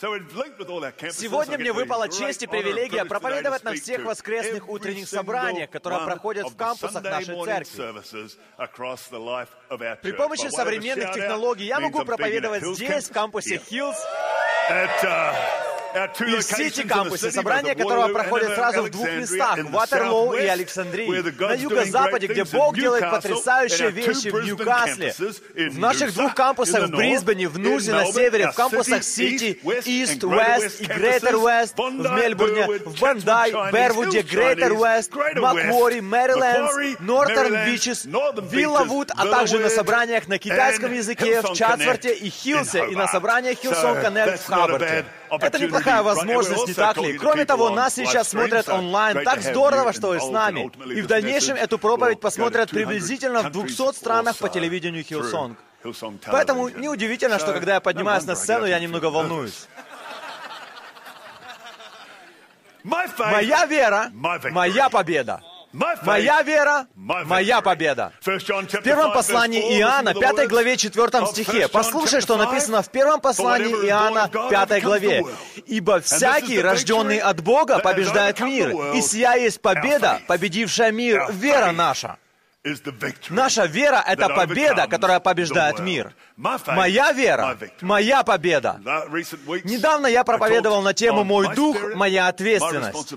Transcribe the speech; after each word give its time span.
Сегодня 0.00 1.58
мне 1.58 1.72
выпала 1.72 2.08
честь 2.08 2.44
и 2.44 2.46
привилегия 2.46 3.04
проповедовать 3.04 3.64
на 3.64 3.72
всех 3.72 4.04
воскресных 4.04 4.68
утренних 4.68 5.08
собраниях, 5.08 5.70
которые 5.70 6.04
проходят 6.04 6.48
в 6.48 6.56
кампусах 6.56 7.02
нашей 7.02 7.44
церкви. 7.44 8.30
При 10.02 10.12
помощи 10.12 10.48
современных 10.50 11.12
технологий 11.12 11.66
я 11.66 11.80
могу 11.80 12.04
проповедовать 12.04 12.64
здесь, 12.64 13.08
в 13.08 13.12
кампусе 13.12 13.58
Хиллз, 13.58 13.96
и 15.94 16.36
в 16.36 16.42
Сити-кампусе, 16.42 17.30
собрание 17.30 17.74
которого 17.74 18.08
проходит 18.08 18.54
сразу 18.54 18.82
в 18.82 18.90
двух 18.90 19.08
местах, 19.08 19.58
в 19.58 19.70
Ватерлоу 19.70 20.34
и 20.34 20.44
Александрии, 20.46 21.08
на 21.40 21.52
юго-западе, 21.54 22.26
где 22.26 22.44
Бог 22.44 22.76
делает 22.76 23.10
потрясающие 23.10 23.90
вещи 23.90 24.28
в 24.28 24.44
Ньюкасле, 24.44 25.14
в 25.54 25.78
наших 25.78 26.14
двух 26.14 26.34
кампусах 26.34 26.88
в 26.88 26.90
Брисбене, 26.90 27.48
в 27.48 27.58
Нузе 27.58 27.92
на 27.92 28.06
севере, 28.06 28.50
в 28.50 28.54
кампусах 28.54 29.02
Сити, 29.02 29.58
Ист, 29.84 30.24
Уэст 30.24 30.80
и 30.80 30.86
Грейтер 30.86 31.36
Уэст, 31.36 31.76
в 31.76 32.16
Мельбурне, 32.16 32.66
в 32.84 33.00
Бандай, 33.00 33.52
Бервуде, 33.72 34.22
Грейтер 34.22 34.72
Уэст, 34.72 35.14
Маквори, 35.14 36.00
Мэрилендс, 36.00 37.00
Нортерн 37.00 37.66
Бичес, 37.66 38.04
Виллавуд, 38.04 39.10
а 39.16 39.26
также 39.26 39.58
на 39.58 39.68
собраниях 39.68 40.28
на 40.28 40.38
китайском 40.38 40.92
языке 40.92 41.42
в 41.42 41.54
Чатсворте 41.54 42.14
и 42.14 42.30
Хилсе, 42.30 42.86
и 42.90 42.94
на 42.94 43.06
собраниях 43.08 43.58
Hillsong 43.58 44.00
Connect 44.00 44.40
в 44.40 44.46
Хаббарте. 44.46 45.04
Это 45.30 45.58
неплохая 45.58 46.02
возможность, 46.02 46.68
не 46.68 46.74
так 46.74 46.96
ли? 46.98 47.18
Кроме 47.18 47.44
того, 47.44 47.70
нас 47.70 47.94
сейчас 47.94 48.28
смотрят 48.28 48.68
онлайн. 48.68 49.24
Так 49.24 49.42
здорово, 49.42 49.92
что 49.92 50.08
вы 50.08 50.20
с 50.20 50.28
нами. 50.28 50.70
И 50.94 51.00
в 51.00 51.06
дальнейшем 51.06 51.56
эту 51.56 51.78
проповедь 51.78 52.20
посмотрят 52.20 52.70
приблизительно 52.70 53.42
в 53.42 53.50
200 53.52 53.94
странах 53.94 54.36
по 54.38 54.48
телевидению 54.48 55.04
Hillsong. 55.04 55.58
Поэтому 56.26 56.68
неудивительно, 56.68 57.38
что 57.38 57.52
когда 57.52 57.74
я 57.74 57.80
поднимаюсь 57.80 58.24
на 58.24 58.34
сцену, 58.34 58.66
я 58.66 58.78
немного 58.80 59.06
волнуюсь. 59.06 59.66
Моя 62.84 63.66
вера, 63.66 64.10
моя 64.12 64.88
победа. 64.88 65.42
Моя 65.72 66.42
вера, 66.42 66.86
моя 66.94 67.60
победа. 67.60 68.12
В 68.22 68.82
первом 68.82 69.12
послании 69.12 69.78
Иоанна, 69.78 70.14
5 70.14 70.48
главе, 70.48 70.76
4 70.76 71.26
стихе. 71.26 71.68
Послушай, 71.68 72.20
что 72.20 72.36
написано 72.36 72.82
в 72.82 72.90
первом 72.90 73.20
послании 73.20 73.74
Иоанна, 73.86 74.28
5 74.28 74.82
главе. 74.82 75.24
«Ибо 75.66 76.00
всякий, 76.00 76.60
рожденный 76.60 77.18
от 77.18 77.42
Бога, 77.42 77.78
побеждает 77.78 78.40
мир, 78.40 78.94
и 78.94 79.02
сия 79.02 79.34
есть 79.34 79.60
победа, 79.60 80.20
победившая 80.26 80.92
мир, 80.92 81.30
вера 81.30 81.72
наша». 81.72 82.16
Наша 83.30 83.66
вера— 83.66 84.02
это 84.06 84.28
победа, 84.28 84.86
которая 84.88 85.20
побеждает 85.20 85.78
мир. 85.78 86.14
Моя 86.36 87.12
вера— 87.12 87.56
моя 87.80 88.22
победа. 88.22 88.80
Недавно 89.64 90.06
я 90.06 90.24
проповедовал 90.24 90.82
на 90.82 90.92
тему 90.94 91.24
«Мой 91.24 91.54
дух— 91.54 91.76
моя 91.94 92.28
ответственность». 92.28 93.14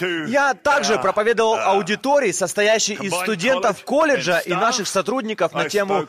Я 0.00 0.54
также 0.54 0.98
проповедовал 0.98 1.56
аудитории, 1.56 2.32
состоящей 2.32 2.94
из 2.94 3.12
студентов 3.12 3.84
колледжа 3.84 4.38
и 4.38 4.52
наших 4.52 4.88
сотрудников 4.88 5.52
на 5.52 5.68
тему 5.68 6.06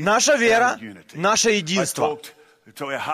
«Наша 0.00 0.36
вера, 0.36 0.78
наше 1.14 1.50
единство». 1.50 2.18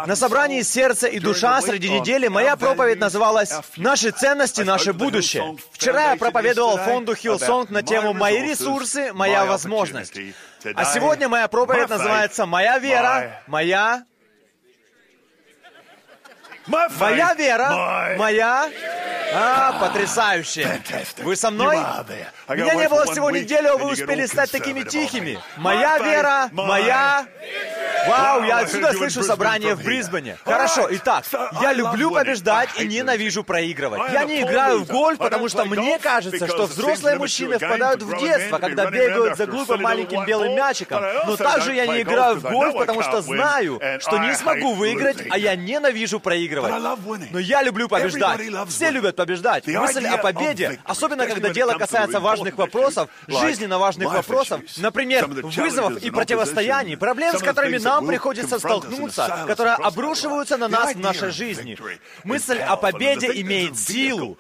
На 0.06 0.16
собрании 0.16 0.62
«Сердце 0.62 1.06
и 1.06 1.18
душа» 1.18 1.60
среди 1.62 1.88
недели 1.88 2.28
моя 2.28 2.56
проповедь 2.56 2.98
называлась 2.98 3.52
«Наши 3.76 4.10
ценности, 4.10 4.62
наше 4.62 4.92
будущее». 4.92 5.56
Вчера 5.72 6.12
я 6.12 6.16
проповедовал 6.16 6.76
фонду 6.76 7.14
Hillsong 7.14 7.70
на 7.70 7.82
тему 7.82 8.12
«Мои 8.12 8.42
ресурсы, 8.42 9.12
моя 9.12 9.46
возможность». 9.46 10.18
А 10.74 10.84
сегодня 10.84 11.28
моя 11.28 11.48
проповедь 11.48 11.88
называется 11.88 12.44
«Моя 12.44 12.78
вера, 12.78 13.42
моя 13.46 14.04
Моя 16.66 17.34
вера, 17.34 18.16
моя... 18.18 18.68
А, 19.34 19.72
потрясающе. 19.80 20.80
Вы 21.18 21.34
со 21.36 21.50
мной? 21.50 21.78
Меня 22.48 22.74
не 22.74 22.88
было 22.88 23.06
всего 23.06 23.30
неделю, 23.30 23.72
а 23.72 23.76
вы 23.76 23.92
успели 23.92 24.24
стать 24.26 24.50
такими 24.50 24.82
тихими. 24.82 25.38
Моя 25.56 25.98
вера, 25.98 26.48
моя... 26.52 27.26
Вау, 28.06 28.44
я 28.44 28.58
отсюда 28.58 28.92
слышу 28.92 29.24
собрание 29.24 29.74
в 29.74 29.82
Брисбене. 29.82 30.38
Хорошо, 30.44 30.86
итак, 30.90 31.24
я 31.60 31.72
люблю 31.72 32.12
побеждать 32.12 32.68
и 32.78 32.86
ненавижу 32.86 33.42
проигрывать. 33.42 34.12
Я 34.12 34.24
не 34.24 34.42
играю 34.42 34.84
в 34.84 34.86
гольф, 34.86 35.18
потому 35.18 35.48
что 35.48 35.64
мне 35.64 35.98
кажется, 35.98 36.46
что 36.46 36.66
взрослые 36.66 37.16
мужчины 37.16 37.58
впадают 37.58 38.02
в 38.02 38.18
детство, 38.18 38.58
когда 38.58 38.90
бегают 38.90 39.36
за 39.36 39.46
глупым 39.46 39.82
маленьким 39.82 40.24
белым 40.24 40.54
мячиком. 40.54 41.02
Но 41.26 41.36
также 41.36 41.74
я 41.74 41.86
не 41.86 42.02
играю 42.02 42.36
в 42.36 42.42
гольф, 42.42 42.74
потому 42.74 43.02
что 43.02 43.22
знаю, 43.22 43.80
что 44.00 44.18
не 44.18 44.34
смогу 44.36 44.74
выиграть, 44.74 45.18
а 45.30 45.36
я 45.36 45.56
ненавижу 45.56 46.20
проигрывать. 46.20 46.55
Но 47.30 47.38
я 47.38 47.62
люблю 47.62 47.88
побеждать. 47.88 48.40
Все 48.68 48.90
любят 48.90 49.16
побеждать. 49.16 49.66
Мысль 49.66 50.06
о 50.06 50.18
победе, 50.18 50.78
особенно 50.84 51.26
когда 51.26 51.48
дело 51.50 51.74
касается 51.74 52.20
важных 52.20 52.56
вопросов, 52.56 53.10
жизненно 53.26 53.78
важных 53.78 54.12
вопросов, 54.12 54.60
например, 54.76 55.26
вызовов 55.26 55.98
и 55.98 56.10
противостояний, 56.10 56.96
проблем, 56.96 57.36
с 57.36 57.42
которыми 57.42 57.78
нам 57.78 57.96
нам 57.96 58.06
приходится 58.06 58.58
столкнуться, 58.58 59.44
которые 59.46 59.74
обрушиваются 59.74 60.56
на 60.56 60.68
нас 60.68 60.94
в 60.94 61.00
нашей 61.00 61.30
жизни. 61.30 61.78
Мысль 62.24 62.58
о 62.58 62.76
победе 62.76 63.28
имеет 63.40 63.78
силу. 63.78 64.38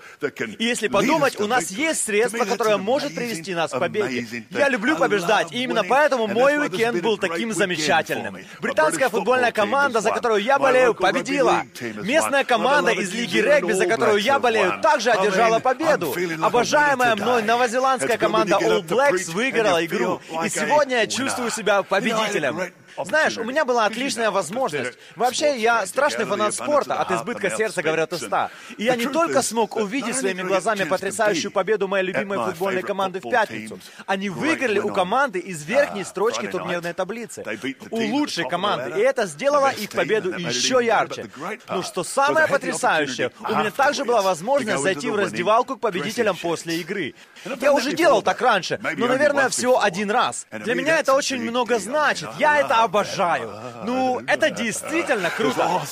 И 0.58 0.64
если 0.64 0.88
подумать, 0.88 1.40
у 1.40 1.46
нас 1.46 1.70
есть 1.70 2.04
средство, 2.04 2.44
которое 2.44 2.76
может 2.76 3.14
привести 3.14 3.54
нас 3.54 3.70
к 3.70 3.78
победе. 3.78 4.44
Я 4.50 4.68
люблю 4.68 4.96
побеждать, 4.96 5.52
и 5.52 5.62
именно 5.62 5.84
поэтому 5.84 6.26
мой 6.26 6.58
уикенд 6.58 7.02
был 7.02 7.18
таким 7.18 7.52
замечательным. 7.52 8.38
Британская 8.60 9.08
футбольная 9.08 9.52
команда, 9.52 10.00
за 10.00 10.10
которую 10.10 10.42
я 10.42 10.58
болею, 10.58 10.94
победила. 10.94 11.64
Местная 12.06 12.44
команда 12.44 12.92
из 12.92 13.12
Лиги 13.12 13.38
регби, 13.38 13.72
за 13.72 13.86
которую 13.86 14.18
я 14.18 14.38
болею, 14.38 14.80
также 14.82 15.10
одержала 15.10 15.58
победу. 15.58 16.14
Обожаемая 16.42 17.16
мной 17.16 17.42
новозеландская 17.42 18.18
команда 18.18 18.58
All 18.62 18.82
Blacks 18.82 19.30
выиграла 19.32 19.84
игру. 19.84 20.20
И 20.44 20.48
сегодня 20.48 21.00
я 21.00 21.06
чувствую 21.06 21.50
себя 21.50 21.82
победителем. 21.82 22.60
Знаешь, 23.04 23.36
у 23.38 23.44
меня 23.44 23.64
была 23.64 23.86
отличная 23.86 24.30
возможность. 24.30 24.98
Вообще, 25.14 25.58
я 25.58 25.86
страшный 25.86 26.24
фанат 26.24 26.54
спорта, 26.54 26.94
от 26.94 27.10
избытка 27.10 27.50
сердца 27.50 27.82
говорят 27.82 28.12
уста. 28.12 28.50
И 28.76 28.84
я 28.84 28.96
не 28.96 29.06
только 29.06 29.42
смог 29.42 29.76
увидеть 29.76 30.16
своими 30.16 30.42
глазами 30.42 30.84
потрясающую 30.84 31.50
победу 31.50 31.88
моей 31.88 32.04
любимой 32.04 32.38
футбольной 32.46 32.82
команды 32.82 33.20
в 33.20 33.30
пятницу. 33.30 33.78
Они 34.06 34.28
выиграли 34.28 34.78
у 34.78 34.92
команды 34.92 35.38
из 35.38 35.64
верхней 35.64 36.04
строчки 36.04 36.46
турнирной 36.46 36.92
таблицы. 36.92 37.44
У 37.90 38.00
лучшей 38.00 38.48
команды. 38.48 39.00
И 39.00 39.02
это 39.02 39.26
сделало 39.26 39.70
их 39.70 39.90
победу 39.90 40.30
еще 40.30 40.84
ярче. 40.84 41.30
Ну 41.68 41.82
что 41.82 42.04
самое 42.04 42.46
потрясающее, 42.48 43.30
у 43.40 43.54
меня 43.54 43.70
также 43.70 44.04
была 44.04 44.22
возможность 44.22 44.82
зайти 44.82 45.10
в 45.10 45.16
раздевалку 45.16 45.76
к 45.76 45.80
победителям 45.80 46.36
после 46.36 46.80
игры. 46.80 47.14
Я 47.60 47.72
уже 47.72 47.92
делал 47.92 48.22
так 48.22 48.40
раньше, 48.40 48.80
но, 48.96 49.06
наверное, 49.06 49.48
всего 49.48 49.82
один 49.82 50.10
раз. 50.10 50.46
Для 50.50 50.74
меня 50.74 50.98
это 50.98 51.14
очень 51.14 51.40
много 51.42 51.78
значит. 51.78 52.28
Я 52.38 52.58
это 52.58 52.82
обожаю. 52.86 53.52
Ну, 53.84 54.22
это 54.26 54.50
действительно 54.50 55.30
круто. 55.30 55.82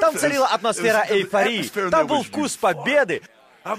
Там 0.00 0.16
царила 0.16 0.48
атмосфера 0.48 1.06
эйфории. 1.08 1.90
Там 1.90 2.06
был 2.06 2.22
вкус 2.22 2.56
победы. 2.56 3.22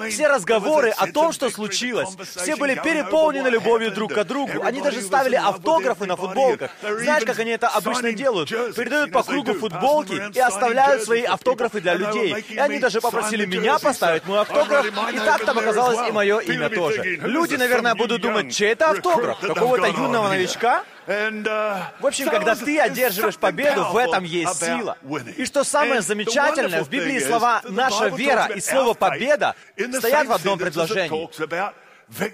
Все 0.10 0.28
разговоры 0.28 0.90
о 0.90 1.08
том, 1.08 1.32
что 1.32 1.50
случилось, 1.50 2.10
все 2.36 2.56
были 2.56 2.76
переполнены 2.76 3.48
любовью 3.48 3.92
друг 3.92 4.14
к 4.14 4.24
другу. 4.24 4.62
Они 4.64 4.82
даже 4.82 5.02
ставили 5.02 5.36
автографы 5.36 6.06
на 6.06 6.16
футболках. 6.16 6.70
Знаешь, 6.82 7.24
как 7.26 7.40
они 7.40 7.52
это 7.52 7.70
обычно 7.70 8.14
делают? 8.14 8.50
Передают 8.50 9.12
по 9.12 9.24
кругу 9.24 9.54
футболки 9.54 10.22
и 10.36 10.40
оставляют 10.40 11.04
свои 11.04 11.24
автографы 11.24 11.82
для 11.82 11.96
людей. 11.96 12.36
И 12.50 12.58
они 12.58 12.80
даже 12.80 13.02
попросили 13.02 13.46
меня 13.46 13.80
поставить 13.80 14.26
мой 14.26 14.42
автограф, 14.42 14.86
и 14.86 15.18
так 15.18 15.46
там 15.46 15.58
оказалось 15.58 16.08
и 16.08 16.12
мое 16.12 16.40
имя 16.40 16.70
тоже. 16.70 17.02
Люди, 17.22 17.56
наверное, 17.56 17.96
будут 17.96 18.22
думать, 18.22 18.54
чей 18.54 18.74
это 18.74 18.92
автограф? 18.92 19.40
Какого-то 19.40 19.88
юного 19.88 20.30
новичка? 20.30 20.84
В 21.10 22.06
общем, 22.06 22.30
когда 22.30 22.54
ты 22.54 22.80
одерживаешь 22.80 23.38
победу, 23.38 23.86
в 23.86 23.98
этом 23.98 24.24
есть 24.24 24.60
сила. 24.60 24.96
И 25.38 25.46
что 25.46 25.64
самое 25.64 26.02
замечательное, 26.02 26.84
в 26.84 26.90
Библии 26.90 27.20
слова 27.20 27.62
«наша 27.68 28.10
вера» 28.10 28.46
и 28.54 28.62
слово 28.62 28.94
«победа» 28.94 29.56
стоят 29.76 30.28
в 30.28 30.34
одном 30.34 30.60
предложении. 30.60 31.30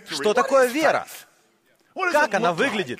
Что 0.10 0.34
такое 0.34 0.68
вера? 0.68 1.08
Как 2.12 2.34
она 2.34 2.52
выглядит? 2.52 3.00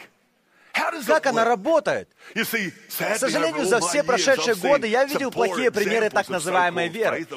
Как 1.06 1.26
она 1.26 1.44
работает? 1.44 2.10
К 2.34 3.18
сожалению, 3.18 3.66
за 3.66 3.82
все 3.82 4.04
прошедшие 4.04 4.56
годы 4.56 4.88
я 4.88 5.04
видел 5.04 5.30
плохие 5.30 5.72
примеры 5.72 6.10
так 6.10 6.30
называемой 6.30 6.88
веры. 6.88 7.28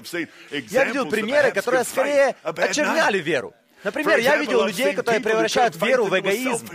Я 0.68 0.84
видел 0.84 1.06
примеры, 1.06 1.50
которые 1.50 1.82
скорее 1.82 2.36
очерняли 2.44 3.18
веру. 3.18 3.52
Например, 3.84 4.18
я 4.18 4.36
видел 4.36 4.64
людей, 4.64 4.94
которые 4.94 5.20
превращают 5.20 5.76
веру 5.80 6.06
в 6.06 6.18
эгоизм. 6.18 6.68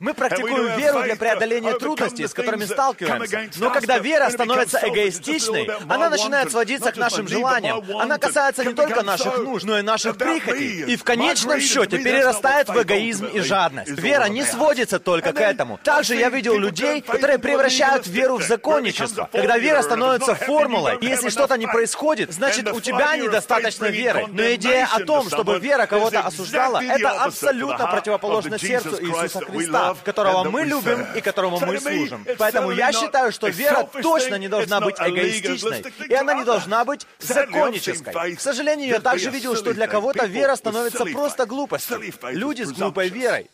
Мы 0.00 0.14
практикуем 0.14 0.78
веру 0.78 1.02
для 1.02 1.16
преодоления 1.16 1.74
трудностей, 1.74 2.26
с 2.26 2.34
которыми 2.34 2.64
сталкиваемся. 2.64 3.50
Но 3.56 3.70
когда 3.70 3.98
вера 3.98 4.30
становится 4.30 4.80
эгоистичной, 4.82 5.68
она 5.88 6.10
начинает 6.10 6.50
сводиться 6.50 6.92
к 6.92 6.96
нашим 6.96 7.28
желаниям. 7.28 7.84
Она 7.98 8.18
касается 8.18 8.64
не 8.64 8.74
только 8.74 9.02
наших 9.02 9.38
нужд, 9.38 9.64
но 9.64 9.78
и 9.78 9.82
наших 9.82 10.16
прихотей. 10.16 10.84
И 10.84 10.96
в 10.96 11.04
конечном 11.04 11.60
счете 11.60 11.98
перерастает 11.98 12.68
в 12.68 12.82
эгоизм 12.82 13.26
и 13.26 13.40
жадность. 13.40 13.90
Вера 13.90 14.26
не 14.26 14.44
сводится 14.44 14.98
только 14.98 15.32
к 15.32 15.40
этому. 15.40 15.78
Также 15.82 16.14
я 16.14 16.30
видел 16.30 16.58
людей, 16.58 17.00
которые 17.00 17.38
превращают 17.38 18.06
веру 18.06 18.38
в 18.38 18.42
законничество. 18.42 19.28
Когда 19.30 19.58
вера 19.58 19.82
становится 19.82 20.34
формулой, 20.34 20.98
и 21.00 21.06
если 21.06 21.28
что-то 21.28 21.56
не 21.58 21.66
происходит, 21.66 22.32
значит 22.32 22.72
у 22.72 22.80
тебя 22.80 23.16
недостаточно 23.16 23.86
веры. 23.86 24.26
Но 24.28 24.42
идея 24.54 24.88
о 24.92 25.00
том, 25.00 25.28
чтобы 25.28 25.58
вера 25.58 25.86
кого-то 25.86 26.20
осуждала, 26.20 26.45
это 26.54 27.24
абсолютно 27.24 27.86
противоположно 27.86 28.58
сердцу 28.58 28.96
Иисуса 29.00 29.40
Христа, 29.44 29.96
которого 30.04 30.44
мы 30.44 30.62
любим 30.62 31.06
и 31.14 31.20
которому 31.20 31.58
мы 31.60 31.80
служим. 31.80 32.26
Поэтому 32.38 32.70
я 32.70 32.92
считаю, 32.92 33.32
что 33.32 33.48
вера 33.48 33.88
точно 34.02 34.36
не 34.36 34.48
должна 34.48 34.80
быть 34.80 34.96
эгоистичной, 34.98 35.84
и 36.08 36.14
она 36.14 36.34
не 36.34 36.44
должна 36.44 36.84
быть 36.84 37.06
законнической. 37.18 38.36
К 38.36 38.40
сожалению, 38.40 38.88
я 38.88 39.00
также 39.00 39.30
видел, 39.30 39.56
что 39.56 39.72
для 39.74 39.86
кого-то 39.86 40.26
вера 40.26 40.56
становится 40.56 41.04
просто 41.04 41.46
глупостью. 41.46 42.00
Люди 42.30 42.62
с 42.62 42.72
глупой 42.72 43.08
верой. 43.08 43.50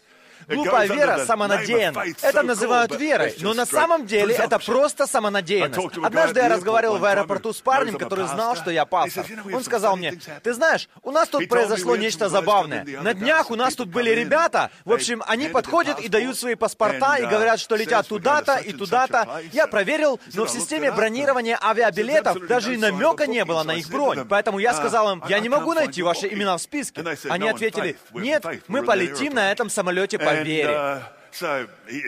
Глупая 0.48 0.88
вера 0.88 1.24
самонадеянна. 1.24 2.04
Это 2.22 2.42
называют 2.42 2.98
верой, 2.98 3.34
но 3.40 3.54
на 3.54 3.66
самом 3.66 4.06
деле 4.06 4.34
это 4.34 4.58
просто 4.58 5.06
самонадеянность. 5.06 5.96
Однажды 6.02 6.40
я 6.40 6.48
разговаривал 6.48 6.98
в 6.98 7.04
аэропорту 7.04 7.52
с 7.52 7.60
парнем, 7.60 7.98
который 7.98 8.26
знал, 8.26 8.56
что 8.56 8.70
я 8.70 8.84
пастор. 8.84 9.24
Он 9.52 9.62
сказал 9.62 9.96
мне, 9.96 10.18
ты 10.42 10.54
знаешь, 10.54 10.88
у 11.02 11.10
нас 11.10 11.28
тут 11.28 11.48
произошло 11.48 11.96
нечто 11.96 12.28
забавное. 12.28 12.84
На 13.02 13.14
днях 13.14 13.50
у 13.50 13.56
нас 13.56 13.74
тут 13.74 13.88
были 13.88 14.10
ребята, 14.10 14.70
в 14.84 14.92
общем, 14.92 15.22
они 15.26 15.48
подходят 15.48 16.00
и 16.00 16.08
дают 16.08 16.38
свои 16.38 16.54
паспорта 16.54 17.16
и 17.16 17.26
говорят, 17.26 17.60
что 17.60 17.76
летят 17.76 18.06
туда-то 18.06 18.56
и 18.56 18.72
туда-то. 18.72 19.42
Я 19.52 19.66
проверил, 19.66 20.20
но 20.34 20.44
в 20.44 20.50
системе 20.50 20.92
бронирования 20.92 21.58
авиабилетов 21.62 22.46
даже 22.46 22.74
и 22.74 22.76
намека 22.76 23.26
не 23.26 23.44
было 23.44 23.62
на 23.62 23.74
их 23.74 23.88
бронь. 23.88 24.24
Поэтому 24.28 24.58
я 24.58 24.74
сказал 24.74 25.12
им, 25.12 25.22
я 25.28 25.38
не 25.40 25.48
могу 25.48 25.72
найти 25.74 26.02
ваши 26.02 26.28
имена 26.28 26.56
в 26.56 26.62
списке. 26.62 27.04
Они 27.28 27.48
ответили, 27.48 27.96
нет, 28.12 28.44
мы 28.68 28.82
полетим 28.82 29.34
на 29.34 29.50
этом 29.50 29.70
самолете 29.70 30.18
по 30.18 30.31
вере. 30.34 31.02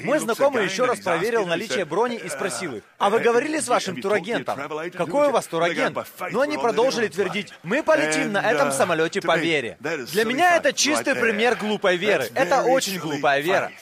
Мой 0.02 0.18
знакомый 0.18 0.64
еще 0.64 0.84
раз 0.84 1.00
проверил 1.00 1.46
наличие 1.46 1.84
брони 1.84 2.16
и 2.16 2.28
спросил 2.28 2.76
их, 2.76 2.82
«А 2.98 3.10
вы 3.10 3.20
говорили 3.20 3.58
с 3.58 3.68
вашим 3.68 4.00
турагентом? 4.00 4.58
Какой 4.92 5.28
у 5.28 5.30
вас 5.30 5.46
турагент?» 5.46 5.96
Но 6.30 6.40
они 6.42 6.58
продолжили 6.58 7.08
твердить, 7.08 7.52
«Мы 7.62 7.82
полетим 7.82 8.32
на 8.32 8.42
этом 8.42 8.72
самолете 8.72 9.20
по 9.20 9.36
вере». 9.38 9.78
Для 9.80 10.24
меня 10.24 10.56
это 10.56 10.72
чистый 10.72 11.14
пример 11.14 11.56
глупой 11.56 11.96
веры. 11.96 12.28
Это 12.34 12.62
очень 12.62 12.98
глупая 12.98 13.40
вера. 13.40 13.72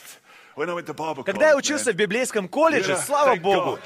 Когда 1.25 1.49
я 1.49 1.57
учился 1.57 1.91
в 1.93 1.95
библейском 1.95 2.47
колледже, 2.47 2.95
слава 2.97 3.35
Богу, 3.35 3.79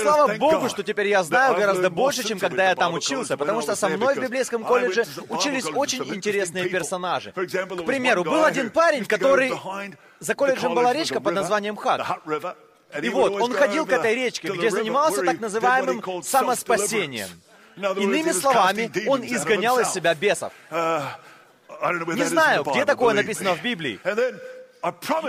Слава 0.00 0.34
Богу, 0.36 0.68
что 0.68 0.82
теперь 0.82 1.08
я 1.08 1.22
знаю 1.22 1.54
гораздо 1.56 1.90
больше, 1.90 2.24
чем 2.24 2.38
когда 2.38 2.70
я 2.70 2.74
там 2.74 2.94
учился, 2.94 3.36
потому 3.36 3.62
что 3.62 3.76
со 3.76 3.88
мной 3.88 4.14
в 4.14 4.18
библейском 4.22 4.64
колледже 4.64 5.04
учились 5.28 5.66
очень 5.66 6.02
интересные 6.14 6.68
персонажи. 6.68 7.32
К 7.32 7.84
примеру, 7.84 8.24
был 8.24 8.44
один 8.44 8.70
парень, 8.70 9.04
который... 9.04 9.52
За 10.18 10.34
колледжем 10.34 10.74
была 10.74 10.92
речка 10.92 11.20
под 11.20 11.34
названием 11.34 11.76
Хат. 11.76 12.00
И 13.02 13.08
вот, 13.10 13.40
он 13.40 13.52
ходил 13.52 13.84
к 13.84 13.92
этой 13.92 14.14
речке, 14.14 14.48
где 14.48 14.70
занимался 14.70 15.22
так 15.22 15.40
называемым 15.40 16.22
самоспасением. 16.22 17.28
Иными 17.76 18.32
словами, 18.32 18.90
он 19.08 19.22
изгонял 19.24 19.78
из 19.78 19.92
себя 19.92 20.14
бесов. 20.14 20.52
Не 20.68 22.24
знаю, 22.24 22.64
где 22.64 22.84
такое 22.84 23.14
написано 23.14 23.54
в 23.54 23.62
Библии. 23.62 24.00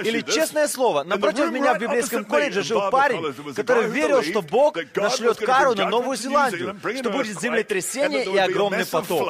Или, 0.03 0.21
честное 0.21 0.67
слово, 0.67 1.03
напротив 1.03 1.51
меня 1.51 1.73
в 1.73 1.79
библейском 1.79 2.25
колледже 2.25 2.63
жил 2.63 2.89
парень, 2.91 3.53
который 3.55 3.87
верил, 3.87 4.21
что 4.23 4.41
Бог 4.41 4.77
нашлет 4.95 5.37
кару 5.37 5.73
на 5.75 5.89
Новую 5.89 6.17
Зеландию, 6.17 6.79
что 6.97 7.09
будет 7.09 7.39
землетрясение 7.39 8.25
и 8.25 8.37
огромный 8.37 8.85
потоп. 8.85 9.27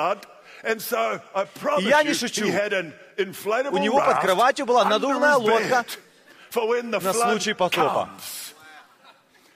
И 1.79 1.83
я 1.83 2.03
не 2.03 2.13
шучу. 2.13 2.45
У 2.45 3.77
него 3.77 3.99
под 4.03 4.19
кроватью 4.21 4.65
была 4.65 4.85
надувная 4.85 5.35
лодка 5.35 5.85
на 6.53 7.13
случай 7.13 7.53
потопа. 7.53 8.09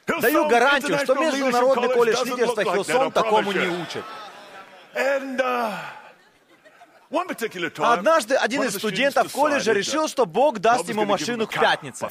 Даю 0.08 0.48
гарантию, 0.48 1.00
что 1.00 1.16
Международный 1.16 1.90
колледж 1.90 2.24
лидерства 2.26 2.64
Хилсон 2.64 3.12
такому 3.12 3.52
не 3.52 3.68
учит. 3.68 4.04
А 7.12 7.94
однажды 7.94 8.36
один 8.36 8.64
из 8.64 8.76
студентов 8.76 9.32
колледжа 9.32 9.74
решил, 9.74 10.08
что 10.08 10.26
Бог 10.26 10.60
даст 10.60 10.88
ему 10.90 11.06
машину 11.06 11.48
к 11.48 11.54
пятнице. 11.54 12.08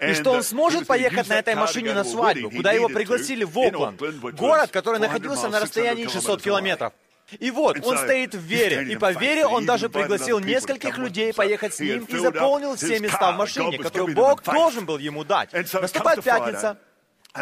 И 0.00 0.14
что 0.14 0.32
он 0.32 0.42
сможет 0.42 0.86
поехать 0.86 1.28
на 1.28 1.34
этой 1.34 1.54
машине 1.54 1.92
на 1.92 2.04
свадьбу, 2.04 2.50
куда 2.50 2.72
его 2.72 2.88
пригласили 2.88 3.44
в 3.44 3.58
Окленд, 3.58 4.00
город, 4.34 4.70
который 4.70 5.00
находился 5.00 5.48
на 5.48 5.60
расстоянии 5.60 6.06
600 6.06 6.42
километров. 6.42 6.92
И 7.40 7.50
вот, 7.50 7.84
он 7.84 7.98
стоит 7.98 8.34
в 8.34 8.38
вере, 8.38 8.90
и 8.90 8.96
по 8.96 9.12
вере 9.12 9.44
он 9.44 9.66
даже 9.66 9.88
пригласил 9.90 10.38
нескольких 10.38 10.96
людей 10.96 11.34
поехать 11.34 11.74
с 11.74 11.80
ним 11.80 12.04
и 12.04 12.18
заполнил 12.18 12.74
все 12.76 12.98
места 13.00 13.32
в 13.32 13.36
машине, 13.36 13.78
которые 13.78 14.14
Бог 14.14 14.42
должен 14.42 14.86
был 14.86 14.98
ему 14.98 15.24
дать. 15.24 15.52
Наступает 15.52 16.24
пятница, 16.24 16.78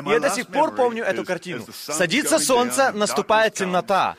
и 0.05 0.09
я 0.09 0.21
до 0.21 0.31
сих 0.31 0.49
пор 0.49 0.75
помню 0.75 1.05
эту 1.05 1.25
картину. 1.25 1.67
Садится 1.73 2.39
солнце, 2.39 2.93
наступает 2.93 3.55
темнота. 3.55 4.17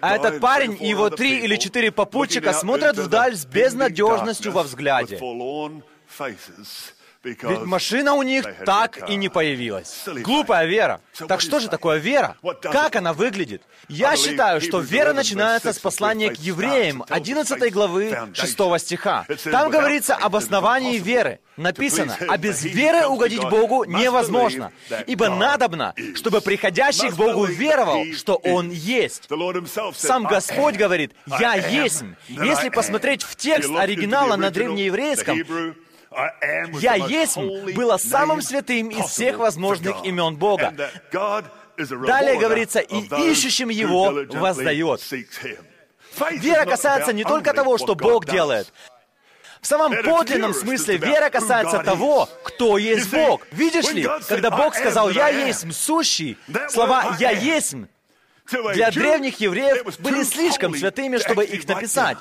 А 0.00 0.16
этот 0.16 0.40
парень 0.40 0.76
и 0.80 0.88
его 0.88 1.10
три 1.10 1.40
или 1.40 1.56
четыре 1.56 1.92
попутчика 1.92 2.52
смотрят 2.52 2.96
вдаль 2.98 3.36
с 3.36 3.44
безнадежностью 3.44 4.52
во 4.52 4.62
взгляде. 4.62 5.18
Ведь 7.24 7.42
машина 7.64 8.14
у 8.14 8.22
них 8.22 8.44
так 8.64 9.10
и 9.10 9.16
не 9.16 9.28
появилась. 9.28 10.04
Глупая 10.06 10.66
вера. 10.66 11.00
Так 11.26 11.40
что 11.40 11.58
же 11.58 11.68
такое 11.68 11.98
вера? 11.98 12.36
Как 12.62 12.94
она 12.94 13.12
выглядит? 13.12 13.62
Я 13.88 14.16
считаю, 14.16 14.60
что 14.60 14.78
вера 14.78 15.12
начинается 15.12 15.72
с 15.72 15.78
послания 15.78 16.30
к 16.30 16.36
евреям, 16.36 17.04
11 17.08 17.72
главы 17.72 18.16
6 18.34 18.78
стиха. 18.78 19.26
Там 19.44 19.70
говорится 19.70 20.14
об 20.14 20.36
основании 20.36 20.98
веры. 20.98 21.40
Написано, 21.56 22.16
а 22.28 22.38
без 22.38 22.62
веры 22.62 23.06
угодить 23.08 23.42
Богу 23.42 23.84
невозможно, 23.84 24.70
ибо 25.08 25.28
надобно, 25.28 25.92
чтобы 26.14 26.40
приходящий 26.40 27.10
к 27.10 27.14
Богу 27.14 27.46
веровал, 27.46 28.04
что 28.16 28.36
Он 28.36 28.70
есть. 28.70 29.28
Сам 29.96 30.24
Господь 30.24 30.76
говорит, 30.76 31.12
«Я 31.40 31.54
есть». 31.54 32.04
Если 32.28 32.68
посмотреть 32.68 33.24
в 33.24 33.34
текст 33.34 33.70
оригинала 33.74 34.36
на 34.36 34.50
древнееврейском, 34.50 35.42
«Я 36.80 36.94
есть» 36.94 37.36
было 37.36 37.96
самым 37.96 38.42
святым 38.42 38.88
из 38.88 39.06
всех 39.06 39.38
возможных 39.38 40.04
имен 40.04 40.36
Бога. 40.36 40.74
Далее 41.76 42.38
говорится, 42.38 42.80
«И 42.80 43.30
ищущим 43.30 43.68
Его 43.68 44.12
воздает». 44.32 45.00
Вера 46.30 46.64
касается 46.64 47.12
не 47.12 47.24
только 47.24 47.52
того, 47.52 47.78
что 47.78 47.94
Бог 47.94 48.26
делает, 48.26 48.72
в 49.60 49.66
самом 49.66 50.02
подлинном 50.02 50.54
смысле 50.54 50.98
вера 50.98 51.30
касается 51.30 51.80
того, 51.80 52.28
кто 52.44 52.78
есть 52.78 53.10
Бог. 53.10 53.46
Видишь 53.50 53.90
ли, 53.90 54.08
когда 54.28 54.50
Бог 54.50 54.74
сказал 54.74 55.10
«Я 55.10 55.28
есть 55.28 55.72
сущий», 55.74 56.38
слова 56.68 57.16
«Я 57.18 57.30
есть» 57.30 57.74
для 58.50 58.90
древних 58.90 59.40
евреев 59.40 59.98
были 59.98 60.22
слишком 60.22 60.74
святыми, 60.74 61.18
чтобы 61.18 61.44
их 61.44 61.66
написать. 61.68 62.18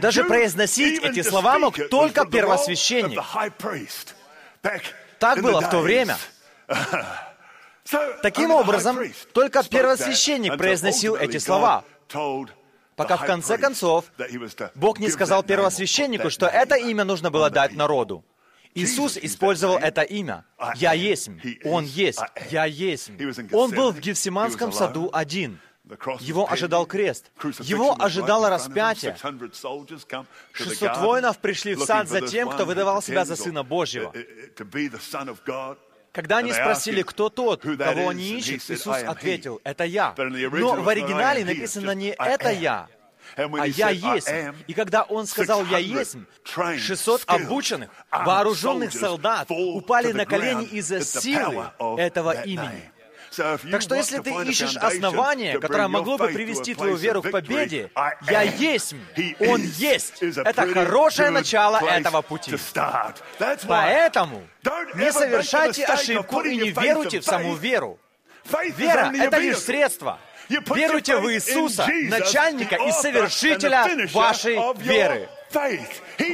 Даже 0.00 0.24
произносить 0.24 1.02
эти 1.02 1.22
слова 1.22 1.58
мог 1.58 1.76
только 1.88 2.26
первосвященник. 2.26 3.20
Так 5.18 5.42
было 5.42 5.60
в 5.60 5.70
то 5.70 5.80
время. 5.80 6.16
Таким 8.22 8.50
образом, 8.50 8.98
только 9.32 9.62
первосвященник 9.62 10.56
произносил 10.56 11.16
эти 11.16 11.38
слова, 11.38 11.84
пока 12.96 13.16
в 13.16 13.26
конце 13.26 13.58
концов 13.58 14.06
Бог 14.74 14.98
не 14.98 15.10
сказал 15.10 15.42
первосвященнику, 15.42 16.30
что 16.30 16.46
это 16.46 16.76
имя 16.76 17.04
нужно 17.04 17.30
было 17.30 17.50
дать 17.50 17.74
народу. 17.74 18.24
Иисус 18.74 19.16
использовал 19.16 19.76
это 19.76 20.02
имя. 20.02 20.44
«Я 20.74 20.94
есть». 20.94 21.30
Он 21.64 21.84
есть. 21.84 22.20
«Я 22.50 22.64
есть». 22.64 23.10
Он 23.52 23.70
был 23.70 23.92
в 23.92 24.00
Гефсиманском 24.00 24.72
саду 24.72 25.10
один. 25.12 25.60
Его 26.20 26.50
ожидал 26.50 26.86
крест. 26.86 27.30
Его 27.60 27.94
ожидало 28.00 28.48
распятие. 28.48 29.16
600 30.52 30.96
воинов 30.98 31.38
пришли 31.38 31.74
в 31.74 31.84
сад 31.84 32.08
за 32.08 32.22
тем, 32.22 32.48
кто 32.48 32.64
выдавал 32.64 33.02
себя 33.02 33.24
за 33.24 33.36
Сына 33.36 33.62
Божьего. 33.62 34.12
Когда 36.12 36.38
они 36.38 36.52
спросили, 36.52 37.02
кто 37.02 37.28
тот, 37.28 37.62
кого 37.62 38.08
они 38.08 38.38
ищут, 38.38 38.62
Иисус 38.70 38.96
ответил, 39.02 39.60
«Это 39.64 39.84
я». 39.84 40.14
Но 40.16 40.74
в 40.80 40.88
оригинале 40.88 41.44
написано 41.44 41.90
не 41.90 42.10
«это 42.10 42.50
я», 42.50 42.88
а 43.36 43.66
«Я 43.66 43.90
есть». 43.90 44.30
И 44.66 44.74
когда 44.74 45.02
он 45.02 45.26
сказал 45.26 45.66
«Я 45.66 45.78
есть», 45.78 46.16
600 46.44 47.24
обученных, 47.26 47.90
вооруженных 48.10 48.92
солдат 48.92 49.50
упали 49.50 50.12
на 50.12 50.24
колени 50.24 50.64
из-за 50.66 51.00
силы 51.04 51.70
этого 51.98 52.42
имени. 52.42 52.93
Так 53.36 53.80
что 53.80 53.94
если 53.94 54.18
ты 54.18 54.30
ищешь 54.44 54.76
основание, 54.76 55.58
которое 55.58 55.88
могло 55.88 56.16
бы 56.16 56.28
привести 56.28 56.74
твою 56.74 56.96
веру 56.96 57.22
к 57.22 57.30
победе, 57.30 57.90
«Я 58.28 58.42
есть», 58.42 58.94
Он 59.40 59.60
есть. 59.62 60.22
Это 60.22 60.66
хорошее 60.72 61.30
начало 61.30 61.78
этого 61.78 62.22
пути. 62.22 62.54
Поэтому 63.66 64.46
не 64.94 65.12
совершайте 65.12 65.84
ошибку 65.84 66.40
и 66.40 66.56
не 66.56 66.70
веруйте 66.70 67.20
в 67.20 67.24
саму 67.24 67.54
веру. 67.54 67.98
Вера— 68.76 69.12
это 69.14 69.38
лишь 69.38 69.58
средство. 69.58 70.18
Веруйте 70.48 71.16
в 71.16 71.32
Иисуса, 71.32 71.86
начальника 72.08 72.76
и 72.76 72.92
совершителя 72.92 73.88
вашей 74.12 74.58
веры. 74.78 75.28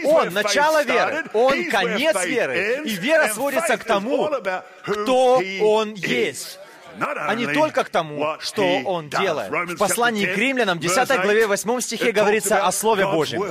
Он 0.04 0.32
начало 0.32 0.82
веры, 0.82 1.24
Он 1.34 1.70
конец 1.70 2.24
веры, 2.24 2.82
и 2.84 2.90
вера 2.90 3.28
сводится 3.28 3.76
к 3.76 3.84
тому, 3.84 4.30
кто 4.82 5.42
Он 5.60 5.94
есть 5.94 6.58
а 7.00 7.34
не 7.34 7.46
только 7.46 7.84
к 7.84 7.88
тому, 7.88 8.36
что 8.40 8.62
Он 8.84 9.08
делает. 9.08 9.50
В 9.50 9.76
послании 9.76 10.26
к 10.26 10.36
римлянам, 10.36 10.78
10 10.78 11.08
главе, 11.22 11.46
8 11.46 11.80
стихе 11.80 12.12
говорится 12.12 12.66
о 12.66 12.72
Слове 12.72 13.06
Божьем. 13.06 13.42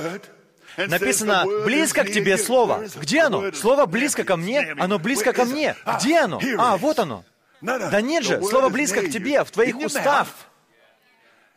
Написано, 0.76 1.44
близко 1.64 2.04
к 2.04 2.10
тебе 2.10 2.38
Слово. 2.38 2.84
Где 2.96 3.22
оно? 3.22 3.52
Слово 3.52 3.86
близко 3.86 4.24
ко 4.24 4.36
мне, 4.36 4.74
оно 4.78 4.98
близко 4.98 5.32
ко 5.32 5.44
мне. 5.44 5.76
Где 5.96 6.20
оно? 6.20 6.40
А, 6.58 6.76
вот 6.76 6.98
оно. 6.98 7.24
Да 7.60 8.00
нет 8.00 8.24
же, 8.24 8.42
Слово 8.42 8.68
близко 8.68 9.02
к 9.02 9.10
тебе, 9.10 9.44
в 9.44 9.50
твоих 9.50 9.76
устах 9.76 10.28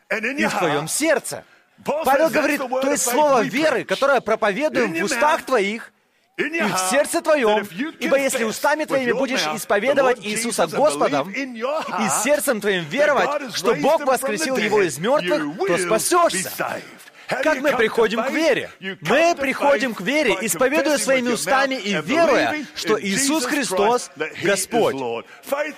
и 0.10 0.46
в 0.46 0.58
твоем 0.58 0.88
сердце. 0.88 1.44
Павел 1.84 2.30
говорит, 2.30 2.60
то 2.60 2.92
есть 2.92 3.04
слово 3.04 3.42
веры, 3.42 3.84
которое 3.84 4.22
проповедуем 4.22 4.94
в 4.94 5.04
устах 5.04 5.44
твоих 5.44 5.93
и 6.38 6.62
в 6.62 6.78
сердце 6.90 7.22
твоем, 7.22 7.68
ибо 8.00 8.18
если 8.18 8.44
устами 8.44 8.86
твоими 8.86 9.12
будешь 9.12 9.46
исповедовать 9.56 10.26
Иисуса 10.26 10.68
Господом 10.68 11.30
и 11.32 12.10
сердцем 12.24 12.60
твоим 12.60 12.86
веровать, 12.86 13.56
что 13.56 13.76
Бог 13.76 14.06
воскресил 14.06 14.58
Его 14.58 14.82
из 14.82 14.98
мертвых, 14.98 15.58
то 15.68 15.78
спасешься. 15.78 16.82
Как 17.28 17.62
мы 17.62 17.76
приходим 17.76 18.24
к 18.24 18.32
вере? 18.32 18.70
Мы 19.02 19.36
приходим 19.36 19.94
к 19.94 20.02
вере, 20.02 20.38
исповедуя 20.42 20.98
своими 20.98 21.30
устами 21.30 21.76
и 21.76 21.94
веруя, 22.02 22.56
что 22.76 23.02
Иисус 23.02 23.46
Христос— 23.46 24.12
Господь. 24.44 24.96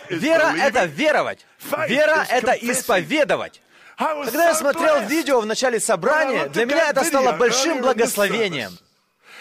Вера— 0.09 0.53
это 0.59 0.85
веровать. 0.85 1.45
Вера— 1.87 2.25
это 2.29 2.53
исповедовать. 2.53 3.61
Когда 3.97 4.49
я 4.49 4.55
смотрел 4.55 5.01
видео 5.01 5.39
в 5.39 5.45
начале 5.45 5.79
собрания, 5.79 6.47
для 6.47 6.65
меня 6.65 6.89
это 6.89 7.03
стало 7.03 7.33
большим 7.33 7.81
благословением. 7.81 8.77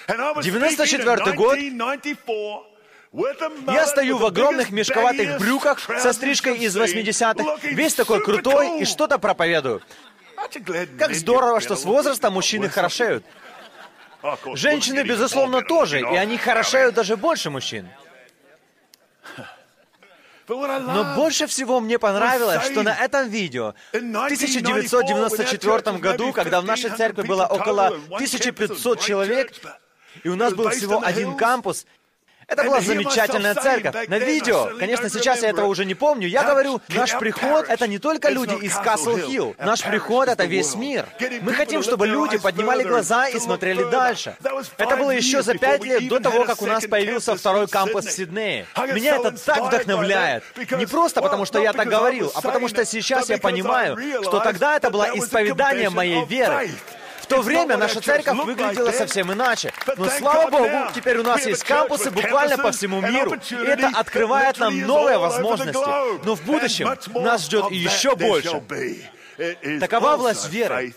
94 0.07 1.33
год, 1.33 1.59
я 3.69 3.87
стою 3.87 4.19
в 4.19 4.27
огромных 4.27 4.71
мешковатых 4.71 5.39
брюках 5.39 5.81
со 5.81 6.13
стрижкой 6.13 6.59
из 6.59 6.77
80-х, 6.77 7.59
весь 7.63 7.95
такой 7.95 8.23
крутой 8.23 8.81
и 8.81 8.85
что-то 8.85 9.19
проповедую. 9.19 9.81
Как 10.99 11.15
здорово, 11.15 11.61
что 11.61 11.77
с 11.77 11.85
возрастом 11.85 12.35
мужчины 12.35 12.69
хорошеют. 12.69 13.25
Женщины, 14.55 15.03
безусловно, 15.03 15.63
тоже, 15.63 16.01
и 16.01 16.17
они 16.17 16.39
хорошеют 16.39 16.95
даже 16.95 17.17
больше 17.17 17.51
мужчин. 17.51 17.89
Но 20.49 21.15
больше 21.17 21.47
всего 21.47 21.81
мне 21.81 21.99
понравилось, 21.99 22.65
что 22.65 22.83
на 22.83 22.95
этом 22.95 23.29
видео 23.29 23.75
в 23.93 23.97
1994 23.97 25.99
году, 25.99 26.33
когда 26.33 26.61
в 26.61 26.65
нашей 26.65 26.91
церкви 26.91 27.23
было 27.23 27.47
около 27.47 27.99
1500 28.11 29.01
человек, 29.01 29.53
и 30.23 30.29
у 30.29 30.37
нас 30.37 30.55
был 30.55 30.69
всего 30.71 31.03
один 31.05 31.37
кампус, 31.37 31.87
это 32.47 32.65
была 32.65 32.81
замечательная 32.81 33.55
церковь. 33.55 34.09
На 34.09 34.19
видео, 34.19 34.71
конечно, 34.79 35.09
сейчас 35.09 35.43
я 35.43 35.51
этого 35.51 35.67
уже 35.67 35.85
не 35.85 35.95
помню, 35.95 36.29
я 36.29 36.43
говорю, 36.45 36.81
наш 36.89 37.19
приход— 37.19 37.67
это 37.69 37.87
не 37.87 37.99
только 37.99 38.29
люди 38.29 38.55
из 38.55 38.75
Касл 38.75 39.17
Хилл. 39.17 39.57
Наш 39.59 39.83
приход— 39.83 40.29
это 40.29 40.45
весь 40.45 40.75
мир. 40.75 41.07
Мы 41.41 41.53
хотим, 41.55 41.83
чтобы 41.83 42.07
люди 42.07 42.39
поднимали 42.39 42.83
глаза 42.83 43.29
и 43.29 43.39
смотрели 43.39 43.83
дальше. 43.91 44.37
Это 44.77 44.97
было 44.97 45.11
еще 45.11 45.43
за 45.43 45.57
пять 45.57 45.85
лет 45.85 46.09
до 46.09 46.21
того, 46.21 46.45
как 46.45 46.61
у 46.63 46.67
нас 46.67 46.85
появился 46.87 47.37
второй 47.37 47.67
кампус 47.67 48.07
в 48.07 48.11
Сиднее. 48.11 48.67
Меня 48.93 49.17
это 49.17 49.33
так 49.33 49.67
вдохновляет. 49.67 50.45
Не 50.71 50.87
просто 50.87 51.23
потому, 51.23 51.45
что 51.45 51.59
я 51.59 51.73
так 51.73 51.89
говорил, 51.89 52.31
а 52.35 52.41
потому 52.41 52.69
что 52.69 52.85
сейчас 52.85 53.29
я 53.31 53.39
понимаю, 53.39 53.99
что 54.23 54.41
тогда 54.41 54.77
это 54.77 54.91
было 54.91 55.09
исповедание 55.15 55.91
моей 55.91 56.25
веры. 56.25 56.71
В 57.25 57.27
то 57.27 57.41
время 57.41 57.79
наша 57.79 58.03
церковь 58.03 58.37
выглядела 58.45 58.91
совсем 58.91 59.33
иначе. 59.33 59.73
Но 59.97 60.11
слава 60.11 60.51
Богу, 60.51 60.93
теперь 60.95 61.17
у 61.17 61.23
нас 61.23 61.47
есть 61.47 61.65
кампусы 61.65 62.11
буквально 62.11 62.59
по 62.59 62.71
всему 62.71 63.01
миру. 63.01 63.33
И 63.35 63.67
это 63.67 63.89
открывает 63.89 64.59
нам 64.59 64.79
новые 64.81 65.17
возможности. 65.17 66.27
Но 66.27 66.35
в 66.35 66.43
будущем 66.45 66.87
нас 67.23 67.47
ждет 67.47 67.71
еще 67.71 68.15
больше. 68.15 68.63
Такова 69.81 70.17
власть 70.17 70.51
веры 70.51 70.95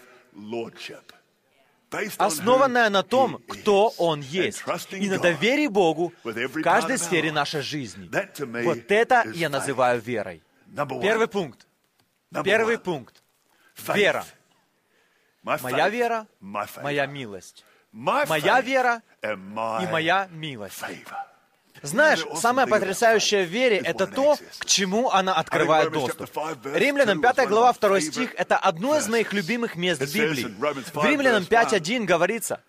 основанная 2.18 2.90
на 2.90 3.04
том, 3.04 3.42
кто 3.48 3.94
Он 3.98 4.20
есть, 4.20 4.62
и 4.92 5.10
на 5.10 5.20
доверии 5.20 5.68
Богу 5.68 6.14
в 6.26 6.62
каждой 6.62 6.98
сфере 6.98 7.32
нашей 7.32 7.62
жизни. 7.62 8.10
Вот 8.64 8.92
это 8.92 9.24
я 9.34 9.48
называю 9.48 10.02
верой. 10.02 10.44
Первый 11.02 11.28
пункт. 11.28 11.66
Первый 12.44 12.78
пункт. 12.78 13.24
Вера. 13.94 14.26
Моя 15.62 15.89
вера, 15.89 16.27
моя 16.42 17.06
милость. 17.06 17.63
Моя 17.92 18.62
вера 18.62 19.01
и 19.24 19.36
моя 19.86 20.27
милость. 20.32 20.84
Знаешь, 21.84 22.25
самое 22.36 22.68
потрясающее 22.68 23.46
в 23.46 23.50
вере— 23.50 23.77
это 23.86 24.08
то, 24.08 24.36
к 24.60 24.66
чему 24.66 25.10
она 25.12 25.36
открывает 25.36 25.92
доступ. 25.92 26.30
Римлянам 26.74 27.22
5 27.22 27.48
глава 27.48 27.74
2 27.74 28.01
стих— 28.01 28.34
это 28.38 28.58
одно 28.58 28.98
из 28.98 29.08
моих 29.08 29.32
любимых 29.32 29.75
мест 29.75 30.01
Библии. 30.01 30.56
В 30.94 31.06
Римлянам 31.06 31.44
5.1 31.44 32.06
говорится, 32.06 32.62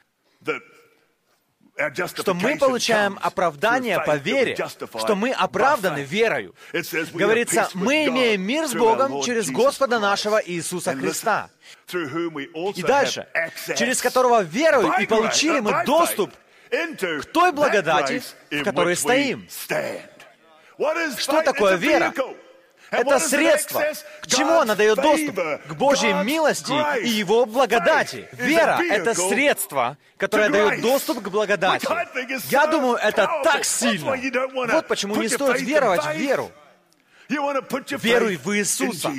что 2.07 2.35
мы 2.35 2.57
получаем 2.59 3.19
оправдание 3.23 4.01
по 4.01 4.17
вере, 4.17 4.57
что 4.99 5.15
мы 5.15 5.31
оправданы 5.31 6.01
верою. 6.01 6.55
Говорится, 7.13 7.69
мы 7.75 8.07
имеем 8.07 8.43
мир 8.43 8.67
с 8.67 8.75
Богом 8.75 9.23
через 9.23 9.51
Господа 9.51 9.99
нашего 9.99 10.43
Иисуса 10.45 10.95
Христа. 10.95 11.51
И 12.75 12.83
дальше, 12.83 13.27
через 13.77 14.01
которого 14.03 14.43
верою 14.43 14.93
и 15.01 15.07
получили 15.07 15.61
мы 15.61 15.85
доступ 15.85 16.33
к 16.71 17.25
той 17.33 17.53
благодати, 17.53 18.23
в 18.51 18.63
которой 18.65 18.97
стоим. 18.97 19.49
Что 21.19 21.43
такое 21.43 21.77
вера? 21.77 22.13
Это 22.91 23.19
средство. 23.19 23.85
К 24.23 24.27
чему 24.27 24.61
она 24.61 24.75
дает 24.75 24.97
доступ? 24.97 25.37
К 25.37 25.73
Божьей 25.75 26.13
милости 26.25 26.73
и 27.03 27.09
Его 27.09 27.47
благодати. 27.47 28.29
Вера— 28.33 28.81
это 28.91 29.15
средство, 29.15 29.97
которое 30.17 30.49
дает 30.49 30.81
доступ 30.81 31.23
к 31.23 31.29
благодати. 31.29 31.87
Я 32.51 32.67
думаю, 32.67 32.97
это 32.97 33.29
так 33.45 33.65
сильно. 33.65 34.17
Вот 34.73 34.89
почему 34.89 35.17
не 35.17 35.29
стоит 35.29 35.61
веровать 35.61 36.05
в 36.05 36.17
веру. 36.17 36.51
Веруй 37.29 38.37
в 38.37 38.57
Иисуса. 38.57 39.13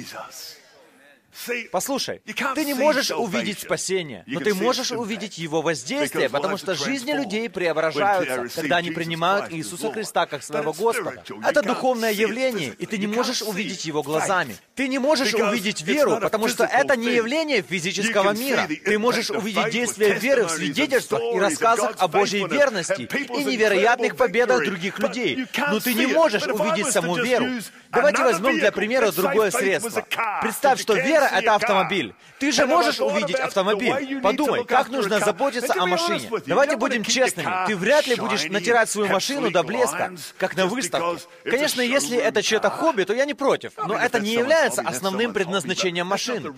Послушай, 1.71 2.21
ты 2.55 2.65
не 2.65 2.73
можешь 2.73 3.11
увидеть 3.11 3.59
спасение, 3.59 4.23
но 4.27 4.39
ты 4.39 4.53
можешь 4.53 4.91
увидеть 4.91 5.37
его 5.37 5.61
воздействие, 5.61 6.29
потому 6.29 6.57
что 6.57 6.75
жизни 6.75 7.11
людей 7.11 7.49
преображаются, 7.49 8.47
когда 8.61 8.77
они 8.77 8.91
принимают 8.91 9.51
Иисуса 9.53 9.91
Христа 9.91 10.25
как 10.25 10.43
своего 10.43 10.73
Господа. 10.73 11.23
Это 11.45 11.61
духовное 11.61 12.11
явление, 12.11 12.73
и 12.77 12.85
ты 12.85 12.97
не 12.97 13.07
можешь 13.07 13.41
увидеть 13.41 13.85
его 13.85 14.03
глазами. 14.03 14.55
Ты 14.75 14.87
не 14.87 14.99
можешь 14.99 15.33
увидеть 15.33 15.81
веру, 15.81 16.19
потому 16.21 16.47
что 16.47 16.65
это 16.65 16.95
не 16.95 17.11
явление 17.13 17.61
физического 17.61 18.31
мира. 18.33 18.67
Ты 18.85 18.97
можешь 18.97 19.29
увидеть 19.29 19.71
действие 19.71 20.13
веры 20.13 20.45
в 20.45 20.49
свидетельствах 20.49 21.21
и 21.35 21.39
рассказах 21.39 21.95
о 21.97 22.07
Божьей 22.07 22.47
верности 22.47 23.09
и 23.11 23.43
невероятных 23.43 24.15
победах 24.15 24.63
других 24.63 24.99
людей. 24.99 25.45
Но 25.57 25.79
ты 25.79 25.93
не 25.93 26.07
можешь 26.07 26.47
увидеть 26.47 26.91
саму 26.91 27.17
веру. 27.17 27.47
Давайте 27.91 28.23
возьмем 28.23 28.59
для 28.59 28.71
примера 28.71 29.11
другое 29.11 29.51
средство. 29.51 30.05
Представь, 30.41 30.79
что 30.79 30.93
вера— 30.93 31.25
это 31.33 31.55
автомобиль. 31.55 32.13
Ты 32.39 32.51
же 32.51 32.65
можешь 32.65 32.99
увидеть 32.99 33.39
автомобиль. 33.39 34.21
Подумай, 34.21 34.63
как 34.63 34.89
нужно 34.89 35.19
заботиться 35.19 35.73
о 35.73 35.85
машине. 35.85 36.29
Давайте 36.45 36.77
будем 36.77 37.03
честными. 37.03 37.49
Ты 37.67 37.75
вряд 37.75 38.07
ли 38.07 38.15
будешь 38.15 38.45
натирать 38.45 38.89
свою 38.89 39.11
машину 39.11 39.51
до 39.51 39.63
блеска, 39.63 40.13
как 40.37 40.55
на 40.55 40.67
выставке. 40.67 41.25
Конечно, 41.43 41.81
если 41.81 42.17
это 42.17 42.41
чье-то 42.41 42.69
хобби, 42.69 43.03
то 43.03 43.13
я 43.13 43.25
не 43.25 43.33
против. 43.33 43.73
Но 43.77 43.97
это 43.97 44.19
не 44.19 44.33
является 44.33 44.81
основным 44.81 45.33
предназначением 45.33 46.07
машины. 46.07 46.53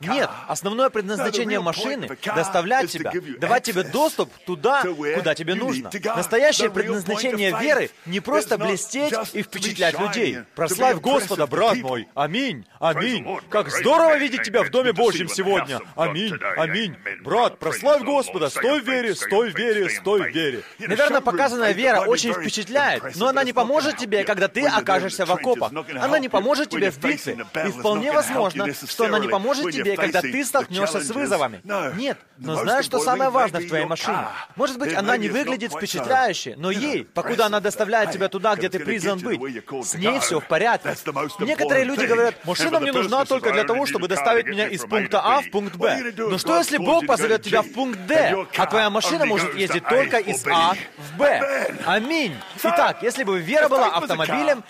Нет, 0.00 0.30
основное 0.48 0.90
предназначение 0.90 1.60
машины— 1.60 2.08
доставлять 2.36 2.90
тебя, 2.90 3.12
давать 3.38 3.64
тебе 3.64 3.82
доступ 3.84 4.30
туда, 4.46 4.82
куда 4.82 5.34
тебе 5.34 5.54
нужно. 5.54 5.90
Настоящее 6.16 6.70
предназначение 6.70 7.56
веры— 7.58 7.90
не 8.06 8.20
просто 8.20 8.58
блестеть 8.58 9.14
и 9.32 9.42
впечатлять 9.42 9.98
людей. 9.98 10.41
Прославь 10.54 11.00
Господа, 11.00 11.46
брат 11.46 11.76
мой. 11.78 12.08
Аминь. 12.14 12.66
Аминь. 12.80 13.26
Как 13.48 13.70
Здорово 13.70 14.18
видеть 14.18 14.42
тебя 14.42 14.62
в 14.62 14.70
Доме 14.70 14.92
Божьем 14.92 15.28
сегодня. 15.28 15.80
Аминь, 15.96 16.34
аминь. 16.56 16.96
Брат, 17.22 17.58
прославь 17.58 18.02
Господа, 18.02 18.48
стой 18.50 18.80
в 18.80 18.86
вере, 18.86 19.14
стой 19.14 19.50
в 19.50 19.56
вере, 19.56 19.88
стой 19.90 20.30
в 20.30 20.34
вере. 20.34 20.62
Наверное, 20.78 21.20
показанная 21.20 21.72
вера 21.72 22.00
очень 22.00 22.32
впечатляет, 22.32 23.16
но 23.16 23.28
она 23.28 23.44
не 23.44 23.52
поможет 23.52 23.96
тебе, 23.96 24.24
когда 24.24 24.48
ты 24.48 24.66
окажешься 24.66 25.26
в 25.26 25.32
окопах. 25.32 25.72
Она 26.00 26.18
не 26.18 26.28
поможет 26.28 26.70
тебе 26.70 26.90
в 26.90 26.98
битве. 26.98 27.44
И 27.66 27.70
вполне 27.70 28.12
возможно, 28.12 28.72
что 28.72 29.06
она 29.06 29.18
не 29.18 29.28
поможет 29.28 29.72
тебе, 29.72 29.96
когда 29.96 30.20
ты 30.20 30.44
столкнешься 30.44 31.00
с 31.00 31.10
вызовами. 31.10 31.60
Нет, 31.96 32.18
но 32.38 32.56
знаешь, 32.56 32.84
что 32.84 32.98
самое 32.98 33.30
важное 33.30 33.60
в 33.62 33.68
твоей 33.68 33.84
машине? 33.84 34.18
Может 34.56 34.78
быть, 34.78 34.94
она 34.94 35.16
не 35.16 35.28
выглядит 35.28 35.72
впечатляюще, 35.72 36.54
но 36.56 36.70
ей, 36.70 37.04
покуда 37.04 37.46
она 37.46 37.60
доставляет 37.60 38.12
тебя 38.12 38.28
туда, 38.28 38.54
где 38.56 38.68
ты 38.68 38.78
призван 38.80 39.18
быть, 39.18 39.40
с 39.84 39.94
ней 39.94 40.18
все 40.20 40.31
в 40.40 40.46
порядке. 40.46 40.94
Некоторые 41.40 41.84
люди 41.84 42.04
говорят, 42.04 42.44
машина 42.44 42.80
мне 42.80 42.92
нужна 42.92 43.24
только 43.24 43.52
для 43.52 43.64
того, 43.64 43.86
чтобы 43.86 44.08
доставить 44.08 44.46
меня 44.46 44.68
из 44.68 44.82
пункта 44.82 45.20
А 45.22 45.40
в 45.40 45.50
пункт 45.50 45.76
Б. 45.76 46.12
Но 46.16 46.38
что, 46.38 46.58
если 46.58 46.78
Бог 46.78 47.06
позовет 47.06 47.42
тебя 47.42 47.62
в 47.62 47.72
пункт 47.72 47.98
Д, 48.06 48.46
а 48.56 48.66
твоя 48.66 48.90
машина 48.90 49.26
может 49.26 49.54
ездить 49.54 49.84
только 49.88 50.18
из 50.18 50.44
А 50.46 50.74
в 50.96 51.16
Б? 51.18 51.74
Аминь. 51.86 52.34
Итак, 52.62 53.02
если 53.02 53.24
бы 53.24 53.38
вера 53.38 53.68
была 53.68 53.88
автомобилем, 53.88 54.64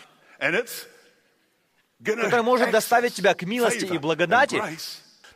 который 2.05 2.43
может 2.43 2.71
доставить 2.71 3.15
тебя 3.15 3.35
к 3.35 3.43
милости 3.43 3.85
и 3.85 3.99
благодати, 3.99 4.63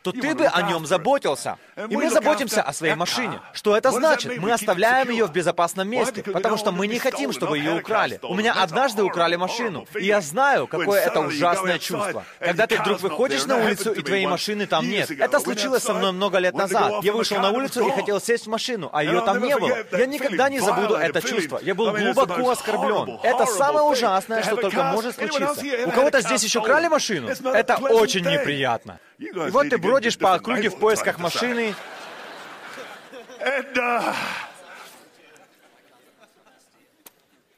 то 0.01 0.11
ты 0.11 0.35
бы 0.35 0.45
о 0.45 0.61
нем 0.63 0.85
заботился. 0.85 1.57
И 1.89 1.95
мы 1.95 2.09
заботимся 2.09 2.61
о 2.61 2.73
своей 2.73 2.95
машине. 2.95 3.39
Что 3.53 3.75
это 3.75 3.91
значит? 3.91 4.37
Мы 4.37 4.51
оставляем 4.51 5.09
ее 5.09 5.25
в 5.25 5.31
безопасном 5.31 5.89
месте, 5.89 6.23
потому 6.23 6.57
что 6.57 6.71
мы 6.71 6.87
не 6.87 6.99
хотим, 6.99 7.31
чтобы 7.31 7.57
ее 7.57 7.75
украли. 7.79 8.19
У 8.23 8.35
меня 8.35 8.53
однажды 8.53 9.03
украли 9.03 9.35
машину, 9.35 9.87
и 9.95 10.05
я 10.05 10.21
знаю, 10.21 10.67
какое 10.67 11.01
это 11.01 11.19
ужасное 11.21 11.79
чувство. 11.79 12.23
Когда 12.39 12.67
ты 12.67 12.77
вдруг 12.77 13.01
выходишь 13.01 13.45
на 13.45 13.57
улицу, 13.57 13.91
и 13.93 14.01
твоей 14.01 14.27
машины 14.27 14.65
там 14.67 14.87
нет. 14.87 15.09
Это 15.11 15.39
случилось 15.39 15.83
со 15.83 15.93
мной 15.93 16.11
много 16.11 16.37
лет 16.39 16.55
назад. 16.55 17.03
Я 17.03 17.13
вышел 17.13 17.39
на 17.39 17.51
улицу 17.51 17.87
и 17.87 17.91
хотел 17.91 18.21
сесть 18.21 18.45
в 18.45 18.49
машину, 18.49 18.89
а 18.93 19.03
ее 19.03 19.21
там 19.21 19.41
не 19.41 19.57
было. 19.57 19.77
Я 19.91 20.05
никогда 20.05 20.49
не 20.49 20.59
забуду 20.59 20.95
это 20.95 21.21
чувство. 21.21 21.59
Я 21.61 21.75
был 21.75 21.91
глубоко 21.91 22.51
оскорблен. 22.51 23.19
Это 23.23 23.45
самое 23.45 23.85
ужасное, 23.85 24.43
что 24.43 24.55
только 24.55 24.83
может 24.83 25.15
случиться. 25.15 25.61
У 25.85 25.91
кого-то 25.91 26.21
здесь 26.21 26.43
еще 26.43 26.61
крали 26.61 26.87
машину? 26.87 27.29
Это 27.29 27.77
очень 27.77 28.25
неприятно. 28.25 28.99
И 29.19 29.31
вот 29.31 29.69
ты 29.69 29.77
бродишь 29.77 30.17
по 30.17 30.33
округе 30.33 30.69
в 30.69 30.77
поисках 30.77 31.17
машины. 31.17 31.73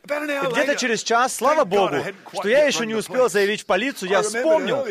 Где-то 0.03 0.75
через 0.75 1.03
час, 1.03 1.35
слава 1.35 1.65
Богу, 1.65 1.97
что 2.33 2.47
я 2.47 2.65
еще 2.65 2.85
не 2.85 2.95
успел 2.95 3.29
заявить 3.29 3.61
в 3.61 3.65
полицию, 3.65 4.09
я 4.09 4.21
вспомнил, 4.23 4.85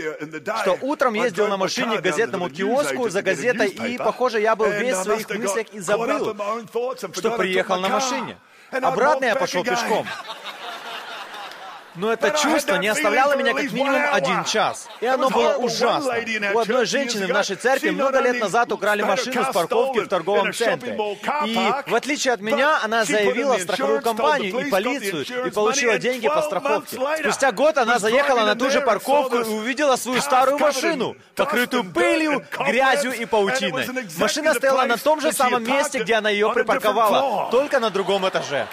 что 0.63 0.79
утром 0.83 1.15
ездил 1.15 1.49
на 1.49 1.57
машине 1.57 1.99
к 1.99 2.03
газетному 2.03 2.51
киоску 2.51 3.09
за 3.09 3.23
газетой, 3.23 3.69
и, 3.69 3.99
похоже, 3.99 4.41
я 4.41 4.55
был 4.55 4.71
весь 4.71 4.97
в 4.97 5.03
своих 5.03 5.29
мыслях 5.31 5.67
и 5.73 5.81
забыл, 5.81 6.37
что 7.15 7.37
приехал 7.37 7.81
на 7.81 7.89
машине. 7.89 8.39
Обратно 8.71 9.25
я 9.25 9.35
пошел 9.37 9.65
пешком. 9.65 10.07
Но 11.95 12.13
это 12.13 12.31
чувство 12.31 12.77
не 12.77 12.89
оставляло 12.89 13.37
меня 13.37 13.55
как 13.55 13.73
минимум 13.73 14.03
один 14.13 14.45
час. 14.45 14.89
И 15.01 15.07
оно 15.07 15.31
было 15.31 15.55
ужасно. 15.57 16.15
У 16.55 16.59
одной 16.59 16.87
женщины 16.87 17.27
в 17.27 17.31
нашей 17.31 17.57
церкви 17.57 17.91
много 17.91 18.21
лет 18.21 18.41
назад 18.41 18.73
украли 18.73 19.03
машину 19.03 19.45
с 19.45 19.53
парковки 19.53 20.01
в 20.01 20.09
торговом 20.09 20.53
центре. 20.53 20.97
И, 21.47 21.59
в 21.87 21.95
отличие 21.95 22.35
от 22.35 22.41
меня, 22.41 22.81
она 22.83 23.05
заявила 23.05 23.57
в 23.57 23.63
страховую 23.63 24.03
компанию 24.03 24.59
и 24.59 24.71
полицию 24.71 25.47
и 25.47 25.51
получила 25.51 25.99
деньги 25.99 26.29
по 26.29 26.43
страховке. 26.43 26.99
Спустя 27.21 27.53
год 27.53 27.79
она 27.79 27.99
заехала 27.99 28.45
на 28.45 28.55
ту 28.55 28.71
же 28.71 28.81
парковку 28.81 29.39
и 29.39 29.49
увидела 29.49 29.97
свою 29.97 30.21
старую 30.21 30.59
машину, 30.59 31.17
покрытую 31.35 31.85
пылью, 31.85 32.45
грязью 32.67 33.13
и 33.13 33.25
паутиной. 33.25 33.87
Машина 34.19 34.55
стояла 34.55 34.85
на 34.85 34.97
том 34.97 35.21
же 35.21 35.33
самом 35.33 35.65
месте, 35.65 36.01
где 36.01 36.15
она 36.15 36.31
ее 36.31 36.53
припарковала, 36.53 37.51
только 37.51 37.81
на 37.81 37.91
другом 37.91 38.29
этаже. 38.29 38.67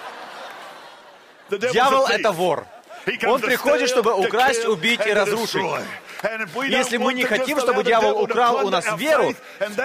Дьявол— 1.49 2.07
это 2.09 2.31
вор. 2.31 2.65
Он 3.27 3.41
приходит, 3.41 3.89
чтобы 3.89 4.13
украсть, 4.13 4.65
убить 4.65 5.05
и 5.05 5.13
разрушить. 5.13 5.65
Если 6.67 6.97
мы 6.97 7.13
не 7.13 7.23
хотим, 7.23 7.59
чтобы 7.59 7.83
дьявол 7.83 8.21
украл 8.21 8.65
у 8.65 8.69
нас 8.69 8.85
веру, 8.97 9.33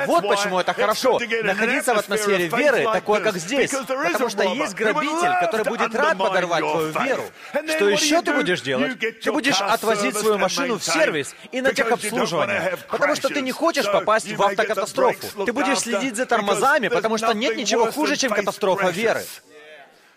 вот 0.07 0.29
почему 0.29 0.61
это 0.61 0.73
хорошо. 0.73 1.19
Находиться 1.43 1.95
в 1.95 1.99
атмосфере 1.99 2.49
веры, 2.49 2.85
такой, 2.85 3.21
как 3.21 3.37
здесь. 3.37 3.71
Потому 3.71 4.31
что 4.31 4.43
есть 4.45 4.75
грабитель, 4.75 5.41
который 5.41 5.65
будет 5.65 5.95
рад 5.95 6.19
подорвать 6.19 6.61
твою 6.61 6.91
веру. 6.91 7.25
Что 7.53 7.89
еще 7.89 8.23
ты 8.23 8.33
будешь 8.33 8.63
делать? 8.63 8.99
Ты 8.99 9.33
будешь 9.33 9.61
отвозить 9.61 10.17
свою 10.17 10.39
машину 10.39 10.79
в 10.79 10.85
сервис 10.85 11.35
и 11.53 11.61
на 11.61 11.73
техобслуживание. 11.73 12.79
Потому 12.89 13.15
что 13.17 13.29
ты 13.29 13.41
не 13.41 13.53
хочешь 13.53 13.87
попасть 13.87 14.33
в 14.33 14.43
автокатастрофу. 14.43 15.45
Ты 15.45 15.53
будешь 15.53 15.81
следить 15.81 16.17
за 16.17 16.27
тормозами, 16.27 16.89
потому 16.89 17.19
что 17.19 17.33
нет 17.35 17.57
ничего 17.57 17.91
хуже, 17.91 18.17
чем 18.17 18.33
катастрофа 18.33 18.89
веры. 18.91 19.25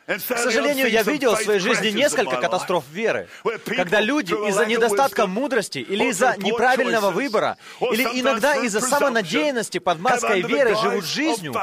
К 0.05 0.37
сожалению, 0.37 0.89
я 0.89 1.03
видел 1.03 1.35
в 1.35 1.41
своей 1.41 1.59
жизни 1.59 1.89
несколько 1.89 2.37
катастроф 2.37 2.83
веры, 2.91 3.27
когда 3.65 4.01
люди 4.01 4.33
из-за 4.49 4.65
недостатка 4.65 5.27
мудрости 5.27 5.79
или 5.79 6.09
из-за 6.09 6.35
неправильного 6.37 7.11
выбора, 7.11 7.57
или 7.79 8.03
иногда 8.19 8.55
из-за 8.57 8.81
самонадеянности 8.81 9.77
под 9.77 9.99
маской 9.99 10.41
веры 10.41 10.75
живут 10.75 11.05
жизнью, 11.05 11.53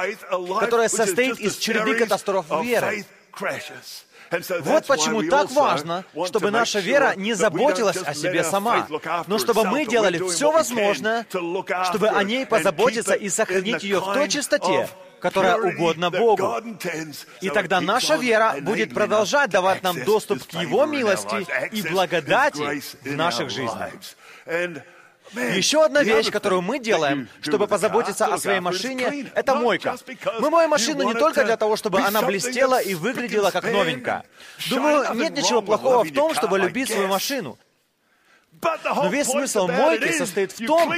которая 0.59 0.89
состоит 0.89 1.39
из 1.39 1.57
череды 1.57 1.97
катастроф 1.97 2.47
веры. 2.63 3.05
Вот 4.61 4.87
почему 4.87 5.29
так 5.29 5.51
важно, 5.51 6.05
чтобы 6.27 6.51
наша 6.51 6.79
вера 6.79 7.15
не 7.17 7.35
заботилась 7.35 7.97
о 7.97 8.15
себе 8.15 8.45
сама, 8.45 8.87
но 9.27 9.39
чтобы 9.39 9.65
мы 9.65 9.85
делали 9.87 10.19
все 10.31 10.51
возможное, 10.51 11.27
чтобы 11.31 12.09
о 12.09 12.23
ней 12.23 12.47
позаботиться 12.47 13.15
и 13.15 13.29
сохранить 13.29 13.83
ее 13.83 14.01
в 14.01 14.15
той 14.15 14.29
чистоте, 14.29 14.89
которая 15.21 15.57
угодна 15.57 16.11
Богу. 16.11 16.57
И 17.41 17.51
тогда 17.51 17.81
наша 17.81 18.17
вера 18.17 18.57
будет 18.61 18.95
продолжать 18.95 19.51
давать 19.51 19.83
нам 19.83 20.03
доступ 20.05 20.45
к 20.45 20.53
Его 20.55 20.87
милости 20.87 21.47
и 21.73 21.83
благодати 21.83 22.83
в 23.03 23.17
наших 23.17 23.51
жизнях. 23.51 23.91
Еще 25.33 25.85
одна 25.85 26.03
вещь, 26.03 26.31
которую 26.31 26.63
мы 26.63 26.81
делаем, 26.81 27.29
чтобы 27.41 27.69
позаботиться 27.69 28.27
о 28.27 28.39
своей 28.39 28.61
машине, 28.61 29.31
это 29.35 29.55
мойка. 29.55 29.97
Мы 30.41 30.51
моем 30.51 30.71
машину 30.71 31.05
не 31.05 31.15
только 31.15 31.45
для 31.45 31.57
того, 31.57 31.77
чтобы 31.77 32.01
она 32.01 32.23
блестела 32.23 32.81
и 32.81 32.95
выглядела 32.95 33.51
как 33.51 33.65
новенькая. 33.65 34.25
Думаю, 34.69 35.15
нет 35.15 35.37
ничего 35.37 35.63
плохого 35.63 36.05
в 36.05 36.13
том, 36.13 36.35
чтобы 36.35 36.59
любить 36.59 36.91
свою 36.91 37.09
машину. 37.09 37.59
Но 38.63 39.09
весь 39.09 39.27
смысл 39.27 39.67
мойки 39.69 40.13
состоит 40.13 40.53
в 40.53 40.67
том, 40.67 40.93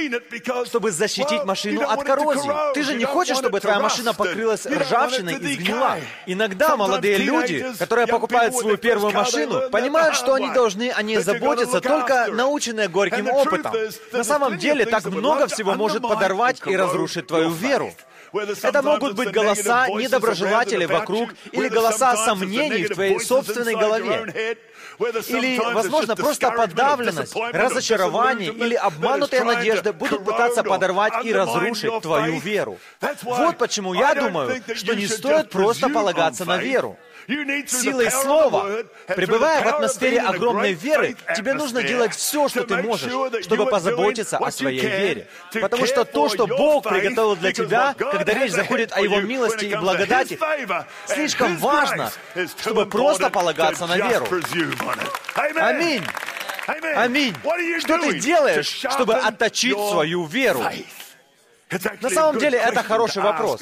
чтобы 0.65 0.91
защитить 0.91 1.45
машину 1.45 1.87
от 1.87 2.03
коррозии. 2.03 2.73
Ты 2.73 2.83
же 2.83 2.95
не 2.95 3.05
хочешь, 3.05 3.37
чтобы 3.37 3.59
твоя 3.59 3.79
машина 3.79 4.13
покрылась 4.13 4.65
ржавчиной 4.65 5.35
и 5.35 5.53
сгнила. 5.55 5.97
Иногда 6.25 6.75
молодые 6.75 7.17
люди, 7.17 7.65
которые 7.79 8.07
покупают 8.07 8.55
свою 8.55 8.77
первую 8.77 9.13
машину, 9.13 9.69
понимают, 9.69 10.15
что 10.15 10.33
они 10.33 10.49
должны 10.51 10.91
о 10.91 11.01
ней 11.01 11.17
заботиться, 11.17 11.81
только 11.81 12.27
наученные 12.31 12.87
горьким 12.87 13.29
опытом. 13.29 13.73
На 14.11 14.23
самом 14.23 14.57
деле, 14.57 14.85
так 14.85 15.05
много 15.05 15.47
всего 15.47 15.73
может 15.75 16.01
подорвать 16.01 16.61
и 16.65 16.75
разрушить 16.75 17.27
твою 17.27 17.49
веру. 17.51 17.93
Это 18.33 18.81
могут 18.81 19.15
быть 19.15 19.31
голоса 19.31 19.87
недоброжелателей 19.89 20.87
вокруг 20.87 21.33
или 21.51 21.69
голоса 21.69 22.15
сомнений 22.17 22.85
в 22.85 22.93
твоей 22.93 23.19
собственной 23.19 23.75
голове. 23.75 24.57
Или, 24.99 25.59
возможно, 25.59 26.15
просто 26.15 26.51
подавленность, 26.51 27.35
разочарование 27.35 28.51
или 28.51 28.75
обманутые 28.75 29.43
надежды 29.43 29.93
будут 29.93 30.23
пытаться 30.25 30.63
подорвать 30.63 31.25
и 31.25 31.33
разрушить 31.33 32.01
твою 32.01 32.39
веру. 32.39 32.77
Вот 33.23 33.57
почему 33.57 33.93
я 33.93 34.15
думаю, 34.15 34.61
что 34.75 34.95
не 34.95 35.07
стоит 35.07 35.49
просто 35.49 35.89
полагаться 35.89 36.45
на 36.45 36.57
веру. 36.57 36.97
Силой 37.27 38.11
слова, 38.11 38.83
пребывая 39.07 39.63
в 39.63 39.67
атмосфере 39.67 40.19
огромной 40.21 40.73
веры, 40.73 41.15
тебе 41.35 41.53
нужно 41.53 41.83
делать 41.83 42.13
все, 42.15 42.47
что 42.49 42.63
ты 42.63 42.77
можешь, 42.77 43.11
чтобы 43.43 43.65
позаботиться 43.65 44.37
о 44.37 44.51
своей 44.51 44.81
вере. 44.81 45.27
Потому 45.61 45.85
что 45.85 46.05
то, 46.05 46.29
что 46.29 46.47
Бог 46.47 46.83
приготовил 46.83 47.35
для 47.35 47.51
тебя, 47.51 47.93
когда 47.97 48.33
речь 48.33 48.51
заходит 48.51 48.91
о 48.93 49.01
Его 49.01 49.21
милости 49.21 49.65
и 49.65 49.75
благодати, 49.75 50.39
слишком 51.05 51.57
важно, 51.57 52.11
чтобы 52.59 52.85
просто 52.85 53.29
полагаться 53.29 53.87
на 53.87 53.97
веру. 53.97 54.27
Аминь. 55.55 56.03
Аминь. 56.95 57.35
Что 57.79 57.97
ты 57.99 58.19
делаешь, 58.19 58.67
чтобы 58.67 59.15
отточить 59.15 59.77
свою 59.77 60.25
веру? 60.25 60.63
На 62.01 62.09
самом 62.09 62.37
деле, 62.37 62.57
это 62.59 62.83
хороший 62.83 63.21
вопрос. 63.21 63.61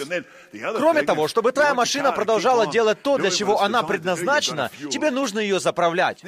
Кроме 0.51 1.03
того, 1.03 1.27
чтобы 1.27 1.51
твоя 1.51 1.73
машина 1.73 2.11
продолжала 2.11 2.67
делать 2.67 3.01
то, 3.01 3.17
для 3.17 3.29
чего 3.31 3.61
она 3.61 3.83
предназначена, 3.83 4.69
тебе 4.89 5.11
нужно 5.11 5.39
ее 5.39 5.59
заправлять. 5.59 6.23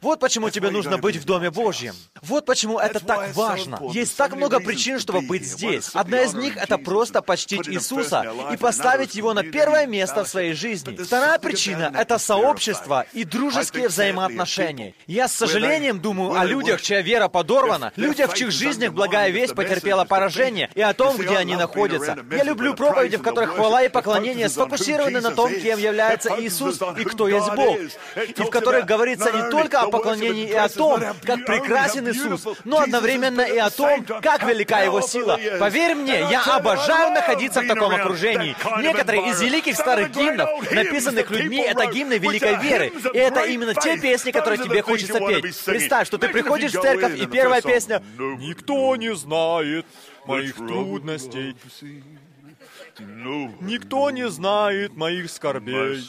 Вот 0.00 0.20
почему 0.20 0.50
тебе 0.50 0.70
нужно 0.70 0.98
быть 0.98 1.16
в 1.16 1.24
Доме 1.24 1.50
Божьем. 1.50 1.94
Вот 2.22 2.46
почему 2.46 2.78
это 2.78 3.00
так 3.00 3.34
важно. 3.34 3.80
Есть 3.92 4.16
так 4.16 4.34
много 4.34 4.60
причин, 4.60 4.98
чтобы 4.98 5.20
быть 5.22 5.44
здесь. 5.44 5.90
Одна 5.94 6.22
из 6.22 6.34
них— 6.34 6.56
это 6.56 6.78
просто 6.78 7.22
почтить 7.22 7.68
Иисуса 7.68 8.32
и 8.52 8.56
поставить 8.56 9.14
Его 9.14 9.34
на 9.34 9.42
первое 9.42 9.86
место 9.86 10.24
в 10.24 10.28
своей 10.28 10.52
жизни. 10.54 10.96
Вторая 10.96 11.38
причина— 11.38 11.92
это 11.96 12.18
сообщество 12.18 13.06
и 13.12 13.24
дружеские 13.24 13.88
взаимоотношения. 13.88 14.94
Я 15.06 15.28
с 15.28 15.34
сожалением 15.34 16.00
думаю 16.00 16.38
о 16.38 16.44
людях, 16.44 16.80
чья 16.80 17.02
вера 17.02 17.28
подорвана, 17.28 17.92
людях, 17.96 18.32
в 18.32 18.36
чьих 18.36 18.50
жизнях 18.50 18.92
благая 18.92 19.30
весть 19.30 19.54
потерпела 19.54 20.04
поражение, 20.04 20.70
и 20.74 20.82
о 20.82 20.94
том, 20.94 21.16
где 21.16 21.36
они 21.36 21.56
находятся. 21.56 22.16
Я 22.30 22.44
люблю 22.44 22.74
проповеди, 22.74 23.16
в 23.16 23.22
которых 23.22 23.54
хвала 23.54 23.82
и 23.82 23.88
поклонение 23.88 24.48
сфокусированы 24.48 25.20
на 25.20 25.30
том, 25.32 25.52
кем 25.52 25.78
является 25.78 26.34
Иисус 26.38 26.80
и 26.96 27.04
кто 27.04 27.28
есть 27.28 27.52
Бог, 27.54 27.78
и 28.16 28.42
в 28.42 28.50
которых 28.50 28.86
говорится 28.86 29.30
не 29.32 29.50
только 29.50 29.79
о 29.82 29.90
поклонении 29.90 30.48
и 30.48 30.54
о 30.54 30.68
том, 30.68 31.02
как 31.24 31.44
прекрасен 31.44 32.08
Иисус, 32.08 32.46
но 32.64 32.80
одновременно 32.80 33.42
и 33.42 33.58
о 33.58 33.70
том, 33.70 34.04
как 34.04 34.44
велика 34.44 34.80
Его 34.80 35.00
сила. 35.00 35.38
Поверь 35.58 35.94
мне, 35.94 36.20
я 36.30 36.42
обожаю 36.44 37.12
находиться 37.12 37.60
в 37.62 37.66
таком 37.66 37.94
окружении. 37.94 38.56
Некоторые 38.80 39.30
из 39.30 39.40
великих 39.40 39.76
старых 39.76 40.10
гимнов, 40.10 40.48
написанных 40.70 41.30
людьми, 41.30 41.58
это 41.58 41.86
гимны 41.86 42.18
великой 42.18 42.56
веры. 42.56 42.92
И 43.12 43.18
это 43.18 43.44
именно 43.44 43.74
те 43.74 43.98
песни, 43.98 44.30
которые 44.30 44.58
тебе 44.58 44.82
хочется 44.82 45.20
петь. 45.20 45.64
Представь, 45.64 46.06
что 46.06 46.18
ты 46.18 46.28
приходишь 46.28 46.72
в 46.72 46.80
церковь, 46.80 47.18
и 47.18 47.26
первая 47.26 47.62
песня 47.62 48.02
«Никто 48.18 48.96
не 48.96 49.14
знает 49.14 49.86
моих 50.26 50.56
трудностей, 50.56 51.56
никто 52.98 54.10
не 54.10 54.28
знает 54.28 54.96
моих 54.96 55.30
скорбей». 55.30 56.04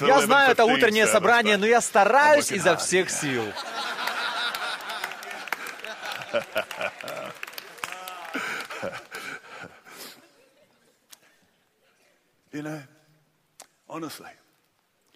Я 0.00 0.20
знаю, 0.20 0.52
это 0.52 0.64
утреннее 0.64 1.06
собрание, 1.06 1.56
но 1.56 1.66
я 1.66 1.80
стараюсь 1.80 2.52
изо 2.52 2.76
всех 2.76 3.10
сил. 3.10 3.44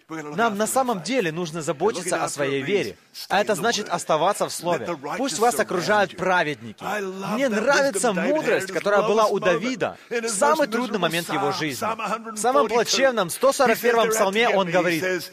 Нам 0.09 0.57
на 0.57 0.65
самом 0.65 1.03
деле 1.03 1.31
нужно 1.31 1.61
заботиться 1.61 2.23
о 2.23 2.29
своей 2.29 2.61
вере. 2.61 2.97
А 3.27 3.41
это 3.41 3.55
значит 3.55 3.89
оставаться 3.89 4.47
в 4.47 4.51
Слове. 4.51 4.97
Пусть 5.17 5.39
вас 5.39 5.59
окружают 5.59 6.17
праведники. 6.17 6.83
Мне 7.33 7.49
нравится 7.49 8.13
мудрость, 8.13 8.71
которая 8.71 9.03
была 9.03 9.27
у 9.27 9.39
Давида 9.39 9.97
в 10.09 10.27
самый 10.27 10.67
трудный 10.67 10.99
момент 10.99 11.31
его 11.31 11.51
жизни. 11.51 11.85
В 12.31 12.37
самом 12.37 12.67
плачевном 12.67 13.27
141-м 13.27 14.09
псалме 14.09 14.49
он 14.49 14.71
говорит, 14.71 15.31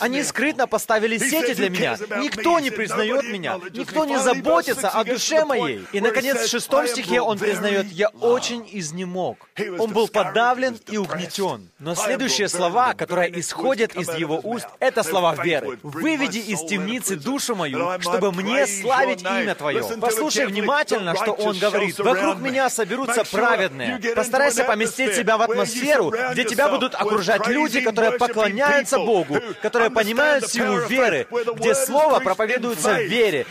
«Они 0.00 0.22
скрытно 0.22 0.66
поставили 0.66 1.18
сети 1.18 1.54
для 1.54 1.68
меня. 1.70 1.98
Никто 2.20 2.58
не 2.58 2.70
признает 2.70 3.24
меня. 3.24 3.60
Никто 3.72 4.04
не 4.04 4.18
заботится 4.18 4.88
о 4.88 5.04
душе 5.04 5.44
моей». 5.44 5.86
И, 5.92 6.00
наконец, 6.00 6.38
в 6.38 6.48
шестом 6.48 6.86
стихе 6.86 7.20
он 7.20 7.38
признает, 7.38 7.86
«Я 7.86 8.08
очень 8.08 8.66
изнемог». 8.72 9.48
Он 9.78 9.92
был 9.92 10.08
подавлен 10.08 10.78
и 10.88 10.96
угнетен. 10.96 11.68
Но 11.78 11.94
следующие 11.94 12.48
слова, 12.48 12.94
которые 12.94 13.38
исходят 13.38 13.94
из 13.94 14.05
из 14.08 14.18
его 14.18 14.40
уст, 14.42 14.66
это 14.80 15.02
слова 15.02 15.34
веры. 15.34 15.78
«Выведи 15.82 16.38
из 16.38 16.60
темницы 16.64 17.16
душу 17.16 17.54
мою, 17.54 18.00
чтобы 18.00 18.32
мне 18.32 18.66
славить 18.66 19.22
имя 19.22 19.54
Твое». 19.54 19.82
Послушай 20.00 20.46
внимательно, 20.46 21.14
что 21.14 21.32
он 21.32 21.58
говорит. 21.58 21.98
«Вокруг 21.98 22.38
меня 22.38 22.70
соберутся 22.70 23.24
праведные». 23.24 23.98
Постарайся 24.14 24.64
поместить 24.64 25.14
себя 25.14 25.36
в 25.36 25.42
атмосферу, 25.42 26.12
где 26.32 26.44
тебя 26.44 26.68
будут 26.68 26.94
окружать 26.94 27.46
люди, 27.46 27.80
которые 27.80 28.12
поклоняются 28.12 28.98
Богу, 28.98 29.38
которые 29.62 29.90
понимают 29.90 30.48
силу 30.48 30.78
веры, 30.86 31.26
где 31.56 31.74
Слово 31.74 32.20
проповедуется 32.20 32.94
в 32.94 33.02
вере, 33.02 33.46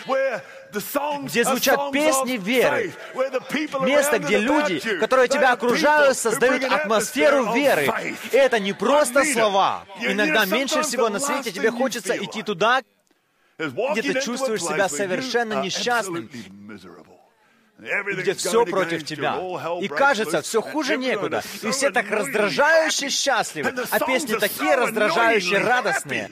где 1.24 1.44
звучат 1.44 1.92
песни 1.92 2.38
веры. 2.38 2.94
Место, 3.82 4.20
где 4.20 4.38
люди, 4.38 4.80
которые 5.00 5.28
тебя 5.28 5.54
окружают, 5.54 6.18
создают 6.18 6.64
атмосферу 6.64 7.54
веры. 7.54 7.92
И 8.32 8.36
это 8.36 8.60
не 8.60 8.74
просто 8.74 9.24
слова. 9.26 9.86
Иногда 10.02 10.46
меньше 10.46 10.82
всего 10.84 11.10
на 11.10 11.20
свете 11.20 11.52
тебе 11.52 11.72
хочется 11.72 12.16
идти 12.18 12.44
туда, 12.44 12.82
где 13.58 14.02
ты 14.02 14.22
чувствуешь 14.22 14.64
себя 14.64 14.90
совершенно 14.90 15.62
несчастным 15.62 16.30
где 17.78 18.34
все 18.34 18.66
против 18.66 19.04
тебя. 19.06 19.38
И 19.82 19.88
кажется, 19.88 20.42
все 20.42 20.62
хуже 20.62 20.98
некуда. 20.98 21.44
И 21.62 21.72
все 21.72 21.92
так 21.92 22.10
раздражающе 22.10 23.10
счастливы, 23.10 23.74
а 23.90 24.00
песни 24.00 24.36
такие 24.36 24.76
раздражающие 24.76 25.60
радостные. 25.60 26.32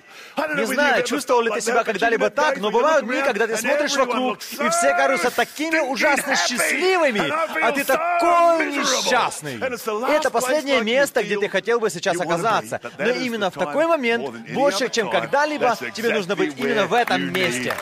Не 0.56 0.66
знаю, 0.66 1.04
чувствовал 1.04 1.42
ли 1.42 1.52
ты 1.52 1.62
себя 1.62 1.84
когда-либо 1.84 2.30
так, 2.30 2.58
но 2.58 2.72
бывают 2.72 3.06
дни, 3.06 3.22
когда 3.22 3.48
ты 3.48 3.58
смотришь 3.58 3.96
вокруг, 3.96 4.40
и 4.40 4.70
все 4.70 4.90
кажутся 4.96 5.32
такими 5.32 5.80
ужасно 5.80 6.36
счастливыми, 6.36 7.32
а 7.62 7.72
ты 7.72 7.84
такой 7.84 8.68
несчастный. 8.68 9.56
И 9.56 10.14
это 10.14 10.30
последнее 10.30 10.82
место, 10.82 11.24
где 11.24 11.38
ты 11.38 11.50
хотел 11.50 11.80
бы 11.80 11.90
сейчас 11.90 12.20
оказаться. 12.20 12.80
Но 12.98 13.10
именно 13.10 13.50
в 13.50 13.56
такой 13.56 13.88
момент, 13.88 14.30
больше, 14.54 14.90
чем 14.90 15.10
когда-либо, 15.10 15.78
тебе 15.94 16.14
нужно 16.14 16.36
быть 16.36 16.58
именно 16.58 16.86
в 16.86 16.94
этом 16.94 17.34
месте. 17.34 17.76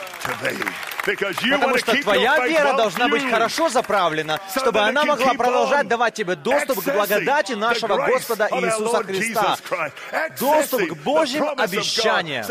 Потому 1.04 1.78
что 1.78 2.02
твоя 2.02 2.46
вера 2.46 2.76
должна 2.76 3.08
быть 3.08 3.28
хорошо 3.28 3.68
заправлена, 3.68 4.40
чтобы 4.54 4.80
она 4.80 5.04
могла 5.04 5.34
продолжать 5.34 5.88
давать 5.88 6.14
тебе 6.14 6.36
доступ 6.36 6.82
к 6.84 6.92
благодати 6.92 7.52
нашего 7.52 8.06
Господа 8.06 8.48
Иисуса 8.52 9.02
Христа, 9.04 9.56
доступ 10.38 10.88
к 10.88 10.94
Божьим 10.96 11.48
обещаниям, 11.56 12.44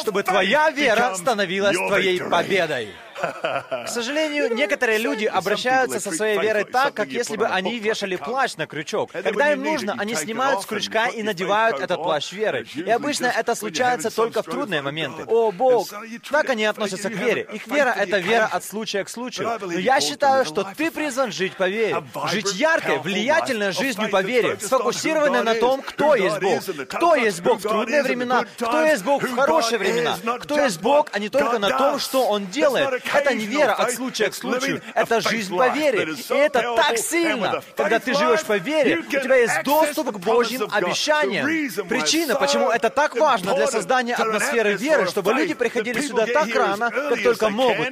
чтобы 0.00 0.22
твоя 0.22 0.70
вера 0.70 1.14
становилась 1.14 1.76
твоей 1.76 2.20
победой. 2.20 2.94
К 3.20 3.88
сожалению, 3.88 4.54
некоторые 4.54 4.98
люди 4.98 5.24
обращаются 5.24 6.00
со 6.00 6.10
своей 6.10 6.38
верой 6.38 6.64
так, 6.64 6.94
как 6.94 7.08
если 7.08 7.36
бы 7.36 7.46
они 7.46 7.78
вешали 7.78 8.16
плащ 8.16 8.56
на 8.56 8.66
крючок. 8.66 9.10
Когда 9.12 9.52
им 9.52 9.62
нужно, 9.62 9.94
они 9.98 10.14
снимают 10.14 10.62
с 10.62 10.66
крючка 10.66 11.08
и 11.08 11.22
надевают 11.22 11.80
этот 11.80 12.02
плащ 12.02 12.32
веры. 12.32 12.66
И 12.74 12.90
обычно 12.90 13.26
это 13.26 13.54
случается 13.54 14.10
только 14.10 14.42
в 14.42 14.46
трудные 14.46 14.82
моменты. 14.82 15.24
О, 15.26 15.50
Бог! 15.50 15.88
Так 16.30 16.50
они 16.50 16.64
относятся 16.64 17.08
к 17.10 17.12
вере. 17.12 17.46
Их 17.52 17.66
вера— 17.66 17.94
это 17.98 18.18
вера 18.18 18.46
от 18.46 18.64
случая 18.64 19.04
к 19.04 19.08
случаю. 19.08 19.58
Но 19.60 19.72
я 19.72 20.00
считаю, 20.00 20.44
что 20.44 20.64
ты 20.76 20.90
призван 20.90 21.32
жить 21.32 21.56
по 21.56 21.68
вере. 21.68 22.02
Жить 22.30 22.52
яркой, 22.54 22.98
влиятельной 22.98 23.72
жизнью 23.72 24.10
по 24.10 24.22
вере, 24.22 24.58
сфокусированной 24.60 25.42
на 25.42 25.54
том, 25.54 25.82
кто 25.82 26.14
есть 26.14 26.40
Бог. 26.40 26.62
Кто 26.88 27.14
есть 27.14 27.40
Бог 27.40 27.60
в 27.60 27.62
трудные 27.62 28.02
времена, 28.02 28.44
кто 28.56 28.84
есть 28.84 29.04
Бог 29.04 29.22
в 29.22 29.34
хорошие 29.34 29.78
времена, 29.78 30.18
кто 30.40 30.60
есть 30.60 30.80
Бог, 30.80 31.08
а 31.12 31.18
не 31.18 31.28
только 31.28 31.58
на 31.58 31.70
том, 31.70 31.98
что 31.98 32.26
Он 32.26 32.46
делает. 32.46 33.05
Это 33.12 33.34
не 33.34 33.46
вера 33.46 33.72
от 33.72 33.92
случая 33.92 34.30
к 34.30 34.34
случаю, 34.34 34.82
это 34.94 35.20
жизнь 35.20 35.56
по 35.56 35.68
вере. 35.68 36.14
И 36.28 36.34
это 36.34 36.74
так 36.76 36.98
сильно, 36.98 37.62
когда 37.76 37.98
ты 37.98 38.14
живешь 38.14 38.42
по 38.42 38.56
вере, 38.56 38.98
у 38.98 39.02
тебя 39.02 39.36
есть 39.36 39.62
доступ 39.64 40.12
к 40.12 40.18
Божьим 40.18 40.68
обещаниям. 40.70 41.46
Причина, 41.88 42.34
почему 42.36 42.70
это 42.70 42.90
так 42.90 43.16
важно 43.16 43.54
для 43.54 43.66
создания 43.66 44.14
атмосферы 44.14 44.74
веры, 44.74 45.06
чтобы 45.06 45.32
люди 45.34 45.54
приходили 45.54 46.00
сюда 46.00 46.26
так 46.26 46.54
рано, 46.54 46.90
как 46.90 47.22
только 47.22 47.48
могут, 47.48 47.88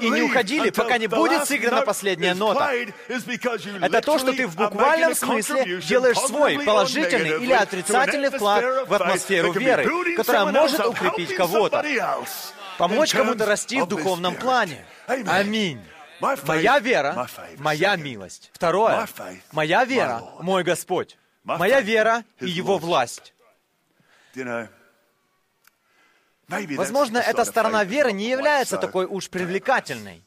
и 0.00 0.10
не 0.10 0.22
уходили, 0.22 0.70
пока 0.70 0.98
не 0.98 1.06
будет 1.06 1.46
сыграна 1.46 1.82
последняя 1.82 2.34
нота. 2.34 2.70
Это 3.80 4.00
то, 4.00 4.18
что 4.18 4.32
ты 4.32 4.46
в 4.46 4.56
буквальном 4.56 5.14
смысле 5.14 5.80
делаешь 5.80 6.18
свой 6.18 6.58
положительный 6.58 7.42
или 7.42 7.52
отрицательный 7.52 8.30
вклад 8.30 8.88
в 8.88 8.94
атмосферу 8.94 9.52
веры, 9.52 10.16
которая 10.16 10.46
может 10.46 10.84
укрепить 10.86 11.34
кого-то 11.34 11.84
помочь 12.78 13.12
кому-то 13.12 13.46
расти 13.46 13.80
в 13.80 13.86
духовном 13.86 14.36
плане. 14.36 14.84
Аминь. 15.06 15.80
Моя 16.20 16.78
вера— 16.78 17.28
моя 17.58 17.96
милость. 17.96 18.50
Второе— 18.52 19.08
моя 19.52 19.84
вера— 19.84 20.22
мой 20.40 20.62
Господь. 20.62 21.18
Моя 21.44 21.80
вера 21.80 22.24
и 22.40 22.48
Его 22.48 22.78
власть. 22.78 23.34
Возможно, 26.48 27.18
эта 27.18 27.44
сторона 27.44 27.84
веры 27.84 28.12
не 28.12 28.28
является 28.28 28.76
такой 28.76 29.06
уж 29.06 29.28
привлекательной. 29.30 30.22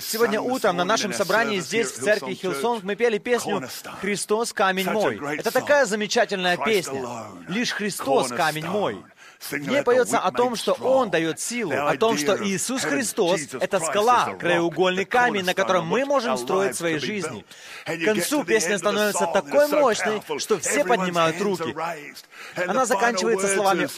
Сегодня 0.00 0.38
утром 0.38 0.76
на 0.76 0.84
нашем 0.84 1.14
собрании 1.14 1.60
здесь, 1.60 1.92
в 1.92 2.02
церкви 2.02 2.34
Hillsong, 2.34 2.82
мы 2.84 2.94
пели 2.94 3.16
песню 3.16 3.66
«Христос, 4.02 4.52
камень 4.52 4.90
мой». 4.90 5.38
Это 5.38 5.50
такая 5.50 5.86
замечательная 5.86 6.58
песня. 6.58 7.02
«Лишь 7.48 7.72
Христос, 7.72 8.28
камень 8.28 8.66
мой». 8.66 9.02
В 9.40 9.52
ней 9.52 9.82
поется 9.82 10.18
о 10.18 10.32
том, 10.32 10.56
что 10.56 10.72
Он 10.74 11.10
дает 11.10 11.40
силу, 11.40 11.72
о 11.72 11.96
том, 11.96 12.18
что 12.18 12.36
Иисус 12.44 12.82
Христос— 12.82 13.40
это 13.60 13.78
скала, 13.80 14.34
краеугольный 14.34 15.04
камень, 15.04 15.44
на 15.44 15.54
котором 15.54 15.86
мы 15.86 16.04
можем 16.04 16.36
строить 16.36 16.76
свои 16.76 16.98
жизни. 16.98 17.44
К 17.84 18.04
концу 18.04 18.44
песня 18.44 18.78
становится 18.78 19.26
такой 19.26 19.68
мощной, 19.68 20.22
что 20.38 20.58
все 20.58 20.84
поднимают 20.84 21.40
руки. 21.40 21.74
Она 22.56 22.84
заканчивается 22.84 23.48
словами 23.48 23.88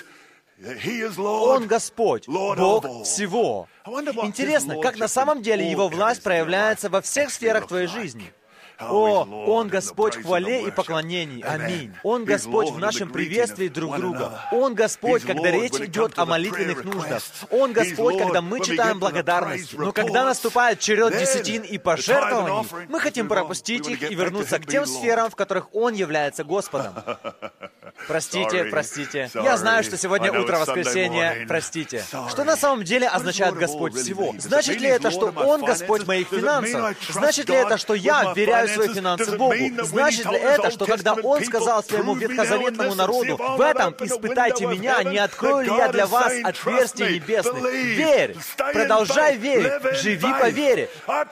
он 1.19 1.67
Господь, 1.67 2.27
Бог 2.27 2.85
всего. 3.05 3.67
Интересно, 3.87 4.79
как 4.81 4.99
на 4.99 5.09
самом 5.09 5.43
деле 5.43 5.69
Его 5.71 5.89
власть 5.89 6.23
проявляется 6.23 6.91
во 6.91 7.01
всех 7.01 7.31
сферах 7.31 7.67
твоей 7.67 7.87
жизни. 7.87 8.33
О, 8.81 9.27
Он 9.47 9.69
Господь 9.69 10.17
в 10.17 10.23
хвале 10.23 10.67
и 10.67 10.71
поклонении. 10.71 11.43
Аминь. 11.43 11.95
Он 12.03 12.25
Господь 12.25 12.71
в 12.71 12.79
нашем 12.79 13.11
приветствии 13.11 13.69
друг 13.69 13.97
друга. 13.97 14.41
Он 14.53 14.75
Господь, 14.75 15.25
когда 15.25 15.51
речь 15.51 15.75
идет 15.75 16.19
о 16.19 16.27
молитвенных 16.27 16.85
нуждах. 16.85 17.23
Он 17.51 17.73
Господь, 17.73 18.19
когда 18.19 18.41
мы 18.41 18.61
читаем 18.65 18.99
благодарность. 18.99 19.77
Но 19.77 19.93
когда 19.93 20.25
наступает 20.25 20.79
черед 20.81 21.19
десятин 21.19 21.63
и 21.63 21.79
пожертвований, 21.79 22.67
мы 22.89 23.01
хотим 23.01 23.29
пропустить 23.29 23.89
их 23.89 24.11
и 24.11 24.15
вернуться 24.15 24.59
к 24.59 24.67
тем 24.67 24.87
сферам, 24.87 25.31
в 25.31 25.37
которых 25.37 25.75
Он 25.75 25.93
является 25.95 26.45
Господом. 26.45 26.95
Простите, 28.07 28.65
простите. 28.65 29.31
Я 29.35 29.57
знаю, 29.57 29.85
что 29.85 29.97
сегодня 29.97 30.33
утро 30.33 30.59
воскресенья. 30.59 31.45
Простите. 31.47 32.05
Что 32.29 32.45
на 32.45 32.57
самом 32.57 32.85
деле 32.85 33.09
означает 33.09 33.55
Господь 33.55 33.95
всего? 33.95 34.35
Значит 34.39 34.81
ли 34.81 34.89
это, 34.89 35.11
что 35.11 35.27
Он 35.37 35.63
Господь 35.65 36.07
моих 36.07 36.29
финансов? 36.29 36.97
Значит 37.11 37.49
ли 37.49 37.57
это, 37.57 37.77
что 37.77 37.95
я 37.95 38.33
вверяю 38.35 38.69
свои 38.71 38.89
финансы 38.89 39.37
Богу? 39.37 39.55
Значит 39.83 40.27
ли 40.27 40.39
это, 40.39 40.71
что 40.71 40.87
когда 40.87 41.15
Он 41.15 41.45
сказал 41.45 41.83
своему 41.83 42.15
ветхозаветному 42.15 42.95
народу, 42.95 43.37
«В 43.37 43.61
этом 43.61 43.95
испытайте 44.01 44.67
меня, 44.67 45.03
не 45.03 45.19
открою 45.19 45.65
ли 45.65 45.77
я 45.77 45.89
для 45.89 46.07
вас 46.07 46.33
отверстий 46.45 47.15
небесных?» 47.15 47.73
Верь! 47.73 48.37
Продолжай 48.57 49.37
верить! 49.37 49.73
Живи 50.01 50.33
по 50.33 50.49
вере! 50.49 50.89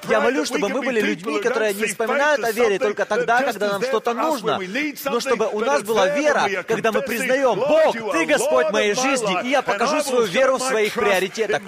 Я 0.09 0.21
молю, 0.21 0.45
чтобы 0.45 0.69
мы 0.69 0.83
были 0.83 1.01
людьми, 1.01 1.41
которые 1.41 1.75
не 1.75 1.87
вспоминают 1.87 2.45
о 2.45 2.53
вере 2.53 2.79
только 2.79 3.05
тогда, 3.05 3.43
когда 3.43 3.69
нам 3.73 3.83
что-то 3.83 4.15
нужно, 4.15 4.61
но 5.05 5.21
чтобы 5.21 5.49
у 5.49 5.61
нас 5.61 5.83
была 5.83 6.09
вера, 6.09 6.49
когда 6.67 6.93
мы 6.93 7.03
признаем, 7.03 7.55
Бог, 7.59 8.13
Ты 8.13 8.27
Господь 8.27 8.71
моей 8.71 8.95
жизни, 8.95 9.45
и 9.45 9.51
я 9.51 9.63
покажу 9.63 10.03
свою 10.03 10.25
веру 10.27 10.59
в 10.59 10.63
своих 10.63 10.95
приоритетах. 10.95 11.63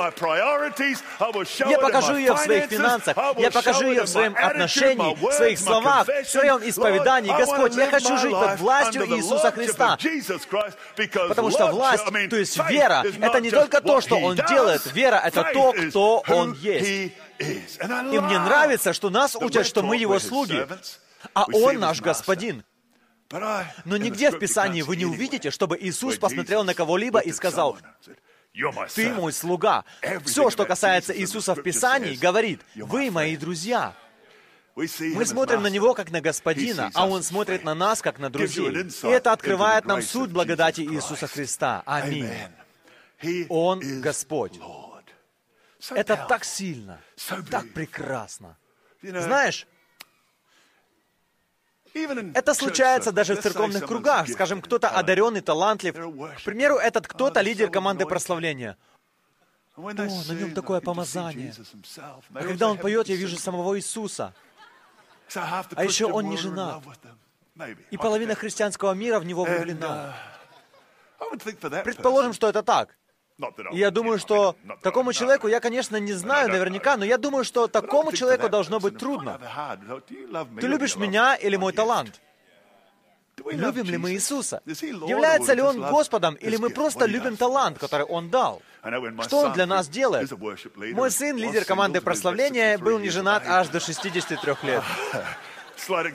Я 1.68 1.78
покажу 1.78 2.16
ее 2.16 2.34
в 2.34 2.38
своих 2.38 2.66
финансах, 2.66 3.16
я 3.38 3.50
покажу 3.50 3.88
ее 3.88 4.02
в 4.02 4.08
своем 4.08 4.34
отношении, 4.36 5.14
в 5.14 5.32
своих 5.32 5.58
словах, 5.60 6.06
в 6.08 6.24
своем 6.28 6.58
исповедании. 6.62 7.30
Господь, 7.30 7.74
я 7.76 7.90
хочу 7.90 8.16
жить 8.18 8.32
под 8.32 8.60
властью 8.60 9.06
Иисуса 9.06 9.50
Христа. 9.50 9.98
Потому 11.28 11.50
что 11.50 11.66
власть, 11.68 12.04
то 12.28 12.36
есть 12.36 12.56
вера, 12.68 13.04
это 13.20 13.40
не 13.40 13.50
только 13.50 13.80
то, 13.80 14.00
что 14.00 14.16
Он 14.16 14.36
делает. 14.36 14.92
Вера— 14.92 15.16
это 15.24 15.50
то, 15.52 15.72
кто 15.72 16.24
Он 16.28 16.52
есть. 16.54 17.14
И 17.38 18.18
мне 18.18 18.38
нравится, 18.38 18.92
что 18.92 19.10
нас 19.10 19.36
учат, 19.36 19.66
что 19.66 19.82
мы 19.82 19.96
Его 19.96 20.18
слуги, 20.18 20.66
а 21.34 21.44
Он 21.52 21.78
наш 21.78 22.00
Господин. 22.00 22.64
Но 23.84 23.96
нигде 23.96 24.30
в 24.30 24.38
Писании 24.38 24.82
вы 24.82 24.96
не 24.96 25.04
увидите, 25.04 25.50
чтобы 25.50 25.78
Иисус 25.80 26.16
посмотрел 26.18 26.64
на 26.64 26.74
кого-либо 26.74 27.20
и 27.20 27.32
сказал, 27.32 27.78
«Ты 28.94 29.10
мой 29.10 29.32
слуга». 29.32 29.84
Все, 30.24 30.50
что 30.50 30.64
касается 30.64 31.16
Иисуса 31.16 31.54
в 31.54 31.62
Писании, 31.62 32.16
говорит, 32.16 32.60
«Вы 32.74 33.10
мои 33.10 33.36
друзья». 33.36 33.94
Мы 34.76 35.26
смотрим 35.26 35.62
на 35.62 35.68
Него 35.68 35.94
как 35.94 36.10
на 36.10 36.20
Господина, 36.20 36.90
а 36.94 37.08
Он 37.08 37.22
смотрит 37.22 37.64
на 37.64 37.74
нас 37.74 38.02
как 38.02 38.18
на 38.18 38.30
друзей. 38.30 38.70
И 38.70 39.08
это 39.08 39.32
открывает 39.32 39.84
нам 39.84 40.02
суть 40.02 40.30
благодати 40.30 40.82
Иисуса 40.82 41.26
Христа. 41.26 41.82
Аминь. 41.86 42.28
Он 43.48 43.80
Господь. 44.00 44.58
Это 45.90 46.26
так 46.28 46.44
сильно, 46.44 47.00
так 47.50 47.72
прекрасно. 47.72 48.56
Знаешь, 49.02 49.66
это 51.92 52.54
случается 52.54 53.12
даже 53.12 53.34
в 53.34 53.42
церковных 53.42 53.86
кругах. 53.86 54.28
Скажем, 54.28 54.62
кто-то 54.62 54.88
одаренный, 54.88 55.40
талантлив. 55.40 55.94
К 55.94 56.44
примеру, 56.44 56.76
этот 56.76 57.08
кто-то 57.08 57.40
лидер 57.40 57.70
команды 57.70 58.06
прославления. 58.06 58.76
О, 59.76 59.92
на 59.92 60.32
нем 60.32 60.52
такое 60.52 60.80
помазание. 60.80 61.54
А 62.34 62.42
когда 62.42 62.68
он 62.68 62.78
поет, 62.78 63.08
я 63.08 63.16
вижу 63.16 63.38
самого 63.38 63.78
Иисуса. 63.78 64.34
А 65.34 65.84
еще 65.84 66.06
он 66.06 66.28
не 66.28 66.36
женат. 66.36 66.82
И 67.90 67.96
половина 67.96 68.34
христианского 68.34 68.92
мира 68.92 69.18
в 69.18 69.24
него 69.24 69.44
влюблена. 69.44 70.14
Предположим, 71.84 72.32
что 72.32 72.48
это 72.48 72.62
так. 72.62 72.96
И 73.72 73.78
я 73.78 73.90
думаю, 73.90 74.18
что 74.18 74.56
такому 74.82 75.12
человеку, 75.12 75.48
я, 75.48 75.60
конечно, 75.60 75.96
не 75.96 76.12
знаю 76.12 76.48
наверняка, 76.48 76.96
но 76.96 77.04
я 77.04 77.16
думаю, 77.18 77.44
что 77.44 77.68
такому 77.68 78.12
человеку 78.12 78.48
должно 78.48 78.80
быть 78.80 78.98
трудно. 78.98 79.40
Ты 80.60 80.66
любишь 80.66 80.96
меня 80.96 81.36
или 81.36 81.56
мой 81.56 81.72
талант? 81.72 82.20
Любим 83.50 83.84
ли 83.86 83.96
мы 83.98 84.12
Иисуса? 84.12 84.62
Является 84.66 85.54
ли 85.54 85.62
Он 85.62 85.80
Господом, 85.80 86.34
или 86.34 86.56
мы 86.56 86.70
просто 86.70 87.06
любим 87.06 87.36
талант, 87.36 87.78
который 87.78 88.06
Он 88.06 88.30
дал? 88.30 88.62
Что 89.22 89.40
Он 89.40 89.52
для 89.52 89.66
нас 89.66 89.88
делает? 89.88 90.30
Мой 90.92 91.10
сын, 91.10 91.36
лидер 91.36 91.64
команды 91.64 92.00
прославления, 92.00 92.78
был 92.78 92.98
не 92.98 93.10
женат 93.10 93.46
аж 93.46 93.68
до 93.68 93.80
63 93.80 94.54
лет. 94.62 94.82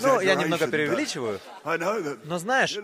Ну, 0.02 0.20
я 0.22 0.36
немного 0.36 0.68
преувеличиваю. 0.68 1.40
Но 2.24 2.38
знаешь, 2.38 2.78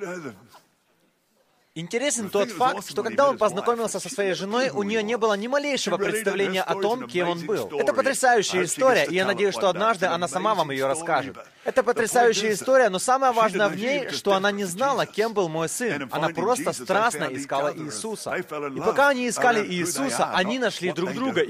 Интересен 1.74 2.30
тот 2.30 2.50
факт, 2.52 2.90
что 2.90 3.02
когда 3.02 3.30
он 3.30 3.38
познакомился 3.38 4.02
со 4.02 4.10
своей 4.10 4.34
женой, 4.34 4.72
у 4.72 4.84
нее 4.84 5.02
не 5.02 5.16
было 5.16 5.36
ни 5.36 5.48
малейшего 5.48 5.96
представления 5.96 6.64
о 6.64 6.76
том, 6.76 7.08
кем 7.08 7.30
он 7.30 7.46
был. 7.46 7.70
Это 7.80 7.94
потрясающая 7.94 8.66
история, 8.66 9.06
и 9.06 9.16
я 9.16 9.26
надеюсь, 9.26 9.54
что 9.54 9.70
однажды 9.70 10.08
она 10.08 10.28
сама 10.28 10.54
вам 10.54 10.72
ее 10.72 10.88
расскажет. 10.88 11.38
Это 11.64 11.82
потрясающая 11.84 12.52
история, 12.52 12.90
но 12.90 13.00
самое 13.00 13.32
важное 13.32 13.70
в 13.70 13.78
ней, 13.78 14.10
что 14.10 14.34
она 14.34 14.52
не 14.52 14.66
знала, 14.66 15.06
кем 15.06 15.34
был 15.34 15.48
мой 15.48 15.70
сын. 15.70 16.10
Она 16.12 16.28
просто 16.28 16.74
страстно 16.74 17.30
искала 17.32 17.74
Иисуса. 17.74 18.36
И 18.36 18.80
пока 18.80 19.08
они 19.10 19.30
искали 19.30 19.66
Иисуса, 19.66 20.30
они 20.34 20.60
нашли 20.60 20.92
друг 20.92 21.14
друга. 21.14 21.46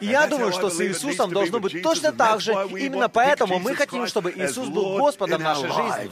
И 0.00 0.06
я 0.06 0.26
думаю, 0.26 0.52
что 0.52 0.70
с 0.70 0.80
Иисусом 0.80 1.32
должно 1.32 1.60
быть 1.60 1.82
точно 1.82 2.12
так 2.12 2.40
же. 2.40 2.52
Именно 2.52 3.08
поэтому 3.08 3.58
мы 3.58 3.74
хотим, 3.74 4.06
чтобы 4.06 4.32
Иисус 4.32 4.68
был 4.68 4.98
Господом 4.98 5.42
нашей 5.42 5.68
жизни. 5.70 6.10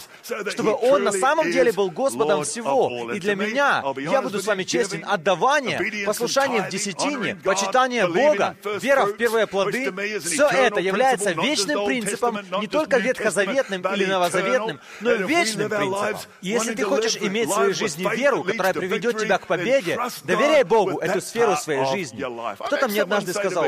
Чтобы 0.50 0.74
Он 0.74 1.04
на 1.04 1.12
самом 1.12 1.50
деле 1.50 1.72
был 1.72 1.90
Господом 1.90 2.44
всего. 2.44 3.12
И 3.12 3.20
для 3.20 3.34
меня, 3.34 3.82
я 3.96 4.22
буду 4.22 4.40
с 4.40 4.46
вами 4.46 4.64
честен, 4.64 5.04
отдавание, 5.06 6.04
послушание 6.06 6.62
в 6.62 6.68
десятине, 6.70 7.36
почитание 7.36 8.06
Бога, 8.06 8.56
вера 8.80 9.06
в 9.06 9.16
первые 9.16 9.46
плоды, 9.46 9.92
все 10.20 10.48
это 10.48 10.80
является 10.80 11.32
вечным 11.32 11.84
принципом, 11.86 12.38
не 12.60 12.66
только 12.66 12.98
ветхозаветным 12.98 13.82
или 13.94 14.06
новозаветным, 14.06 14.80
но 15.00 15.12
и 15.12 15.22
вечным 15.24 15.68
принципом. 15.68 16.18
И 16.40 16.48
если 16.48 16.74
ты 16.74 16.84
хочешь 16.84 17.16
иметь 17.16 17.48
в 17.48 17.52
своей 17.52 17.74
жизни 17.74 18.04
веру, 18.16 18.44
которая 18.44 18.74
приведет 18.74 19.18
тебя 19.18 19.38
к 19.38 19.46
победе, 19.46 19.98
доверяй 20.24 20.64
Богу 20.64 20.98
эту 20.98 21.20
сферу 21.20 21.56
своей 21.56 21.84
жизни. 21.86 22.24
Кто-то 22.66 22.88
мне 22.88 23.02
однажды 23.02 23.32
сказал, 23.32 23.66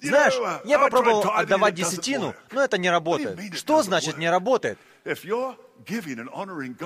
знаешь, 0.00 0.34
я 0.64 0.78
попробовал 0.78 1.30
отдавать 1.30 1.74
десятину, 1.74 2.34
но 2.52 2.62
это 2.62 2.78
не 2.78 2.90
работает. 2.90 3.38
Что 3.54 3.82
значит 3.82 4.18
не 4.18 4.28
работает? 4.30 4.78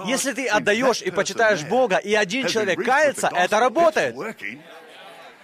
Если 0.07 0.33
ты 0.33 0.47
отдаешь 0.47 1.03
и 1.03 1.11
почитаешь 1.11 1.65
Бога, 1.65 1.97
и 1.97 2.15
один 2.15 2.47
человек 2.47 2.85
кается, 2.85 3.31
это 3.35 3.61
работает. 3.61 4.15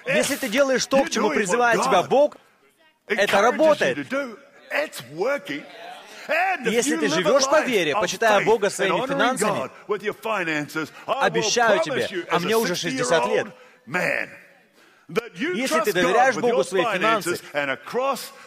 Если 0.07 0.37
ты 0.37 0.49
делаешь 0.49 0.87
то, 0.87 1.03
к 1.05 1.11
чему 1.11 1.31
призывает 1.31 1.83
тебя 1.83 2.03
Бог, 2.03 2.37
это 3.07 3.41
работает. 3.41 3.99
Если 6.65 6.97
ты 6.97 7.09
живешь 7.09 7.45
по 7.49 7.63
вере, 7.63 7.95
почитая 7.95 8.45
Бога 8.45 8.69
своими 8.71 9.07
финансами, 9.07 9.71
обещаю 11.07 11.81
тебе, 11.83 12.09
а 12.31 12.39
мне 12.41 12.57
уже 12.57 12.75
60 12.75 13.27
лет, 13.29 13.47
если 15.09 15.81
ты 15.81 15.93
доверяешь 15.93 16.35
Богу 16.35 16.65
свои 16.65 16.85
финансы, 16.85 17.39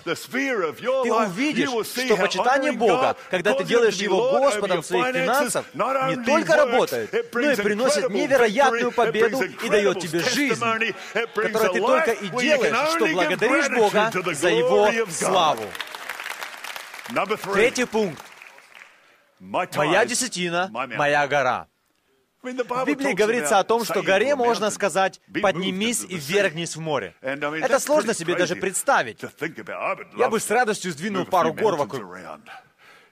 ты 0.03 1.13
увидишь, 1.13 1.69
что 1.69 2.17
почитание 2.17 2.73
Бога, 2.73 3.15
когда 3.29 3.53
ты 3.53 3.63
делаешь 3.63 3.95
Его 3.95 4.31
Господом 4.31 4.83
своих 4.83 5.15
финансов, 5.15 5.65
не 5.73 6.25
только 6.25 6.55
работает, 6.57 7.13
но 7.33 7.51
и 7.51 7.55
приносит 7.55 8.09
невероятную 8.09 8.91
победу 8.91 9.43
и 9.43 9.69
дает 9.69 9.99
тебе 10.01 10.19
жизнь, 10.19 10.59
которую 11.33 11.73
ты 11.73 11.79
только 11.79 12.11
и 12.11 12.27
делаешь, 12.27 12.89
что 12.91 13.07
благодаришь 13.07 13.69
Бога 13.69 14.11
за 14.33 14.49
Его 14.49 14.89
славу. 15.09 15.65
Третий 17.53 17.85
пункт. 17.85 18.21
Моя 19.39 20.05
десятина, 20.05 20.69
моя 20.71 21.27
гора. 21.27 21.67
В 22.41 22.85
Библии 22.85 23.13
говорится 23.13 23.59
о 23.59 23.63
том, 23.63 23.83
что 23.83 24.01
горе 24.01 24.35
можно 24.35 24.69
сказать 24.69 25.19
«поднимись 25.41 26.05
и 26.07 26.17
ввергнись 26.17 26.75
в 26.75 26.79
море». 26.79 27.13
Это 27.21 27.79
сложно 27.79 28.13
себе 28.13 28.35
даже 28.35 28.55
представить. 28.55 29.21
Я 30.17 30.29
бы 30.29 30.39
с 30.39 30.49
радостью 30.49 30.91
сдвинул 30.91 31.25
пару 31.25 31.53
гор 31.53 31.75
вокруг. 31.75 32.17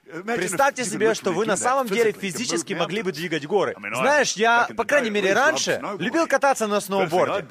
Представьте 0.08 0.84
себе, 0.84 1.14
что 1.14 1.32
вы 1.32 1.44
на 1.44 1.56
самом 1.56 1.86
деле 1.86 2.12
физически 2.12 2.72
могли 2.72 3.02
бы 3.02 3.12
двигать 3.12 3.46
горы. 3.46 3.74
Знаешь, 3.94 4.32
я, 4.32 4.68
по 4.76 4.84
крайней 4.84 5.10
мере, 5.10 5.32
раньше 5.34 5.80
любил 5.98 6.26
кататься 6.26 6.66
на 6.66 6.80
сноуборде. 6.80 7.44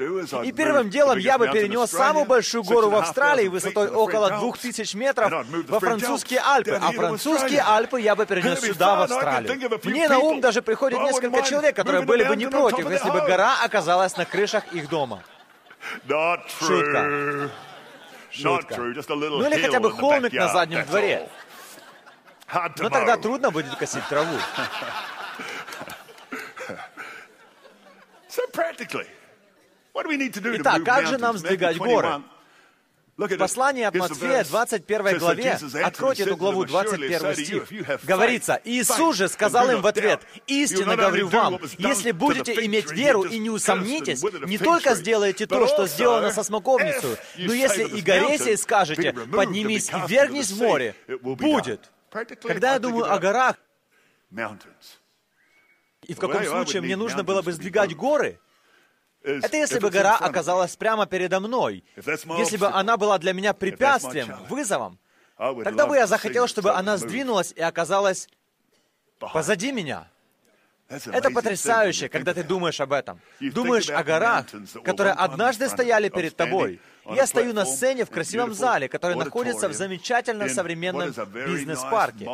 И 0.44 0.52
первым 0.52 0.90
делом 0.90 1.18
я 1.18 1.38
бы 1.38 1.48
перенес 1.48 1.92
самую 1.92 2.26
большую 2.26 2.64
гору 2.64 2.90
в 2.90 2.96
Австралии 2.96 3.48
высотой 3.48 3.90
около 3.90 4.40
2000 4.40 4.96
метров 4.96 5.46
во 5.68 5.80
французские 5.80 6.42
Альпы. 6.42 6.80
А 6.82 6.92
французские 6.92 7.62
Альпы 7.62 8.02
я 8.02 8.16
бы 8.16 8.26
перенес 8.26 8.62
сюда, 8.62 8.96
в 8.96 9.02
Австралию. 9.04 9.80
Мне 9.84 10.10
на 10.10 10.20
ум 10.20 10.42
даже 10.42 10.62
приходит 10.62 11.00
несколько 11.00 11.42
человек, 11.44 11.76
которые 11.76 12.06
были 12.06 12.24
бы 12.24 12.36
не 12.36 12.48
против, 12.48 12.90
если 12.90 13.10
бы 13.10 13.22
гора 13.22 13.56
оказалась 13.64 14.18
на 14.18 14.26
крышах 14.26 14.64
их 14.74 14.90
дома. 14.90 15.24
Шутка. 16.60 17.50
Шутка. 18.30 18.76
Ну 18.78 19.48
или 19.48 19.62
хотя 19.62 19.80
бы 19.80 19.92
холмик 19.92 20.34
на 20.34 20.48
заднем 20.50 20.86
дворе. 20.86 21.30
Но 22.54 22.90
тогда 22.90 23.18
трудно 23.18 23.52
будет 23.52 23.76
косить 23.76 24.08
траву. 24.08 24.38
Итак, 29.94 30.84
как 30.84 31.08
же 31.08 31.18
нам 31.18 31.38
сдвигать 31.38 31.78
горы? 31.78 32.22
В 33.18 33.36
послании 33.38 33.84
от 33.84 33.96
Матфея, 33.96 34.44
21 34.44 35.18
главе, 35.18 35.60
откройте 35.84 36.22
эту 36.22 36.38
главу, 36.38 36.66
21 36.66 37.36
стих, 37.36 38.04
говорится, 38.04 38.62
«Иисус 38.64 39.16
же 39.16 39.28
сказал 39.28 39.72
им 39.72 39.82
в 39.82 39.88
ответ, 39.88 40.22
«Истинно 40.46 40.96
говорю 40.96 41.28
вам, 41.28 41.60
если 41.80 42.12
будете 42.12 42.54
иметь 42.66 42.92
веру 42.92 43.24
и 43.24 43.40
не 43.40 43.50
усомнитесь, 43.50 44.22
не 44.46 44.60
только 44.60 44.94
сделаете 44.94 45.48
то, 45.48 45.66
что 45.68 45.88
сделано 45.88 46.32
со 46.32 46.44
смоковницей, 46.44 47.18
но 47.38 47.54
если 47.54 47.86
и 47.86 48.02
горе 48.02 48.38
сей 48.38 48.56
скажете, 48.56 49.14
поднимись 49.14 49.90
и 49.90 50.08
вернись 50.08 50.52
в 50.52 50.60
море, 50.60 50.96
будет». 51.22 51.92
Когда 52.42 52.74
я 52.74 52.80
думаю 52.80 53.12
о 53.12 53.20
горах, 53.20 53.56
и 56.04 56.14
в 56.14 56.20
каком 56.20 56.44
случае 56.46 56.82
мне 56.82 56.96
нужно 56.96 57.24
было 57.24 57.42
бы 57.42 57.52
сдвигать 57.52 57.96
горы, 57.96 58.40
это 59.24 59.58
если 59.58 59.80
бы 59.80 59.90
гора 59.90 60.16
оказалась 60.18 60.76
прямо 60.78 61.06
передо 61.06 61.40
мной, 61.40 61.84
если 61.96 62.58
бы 62.58 62.68
она 62.68 62.98
была 62.98 63.18
для 63.18 63.34
меня 63.34 63.54
препятствием, 63.54 64.28
вызовом, 64.50 65.00
тогда 65.38 65.86
бы 65.88 65.96
я 65.96 66.08
захотел, 66.08 66.48
чтобы 66.48 66.72
она 66.72 66.98
сдвинулась 66.98 67.52
и 67.52 67.62
оказалась 67.62 68.30
позади 69.20 69.72
меня. 69.72 70.10
Это 70.90 71.30
потрясающе, 71.32 72.08
когда 72.08 72.34
ты 72.34 72.44
думаешь 72.44 72.80
об 72.80 72.94
этом. 72.94 73.20
Думаешь 73.40 73.90
о 73.90 74.04
горах, 74.04 74.46
которые 74.84 75.14
однажды 75.14 75.68
стояли 75.68 76.10
перед 76.10 76.36
тобой. 76.36 76.80
Я 77.10 77.26
стою 77.26 77.54
на 77.54 77.66
сцене 77.66 78.06
в 78.06 78.10
красивом 78.10 78.54
зале, 78.54 78.90
который 78.90 79.16
находится 79.16 79.70
в 79.70 79.74
замечательном 79.74 80.50
современном 80.50 81.14
бизнес-парке. 81.34 82.28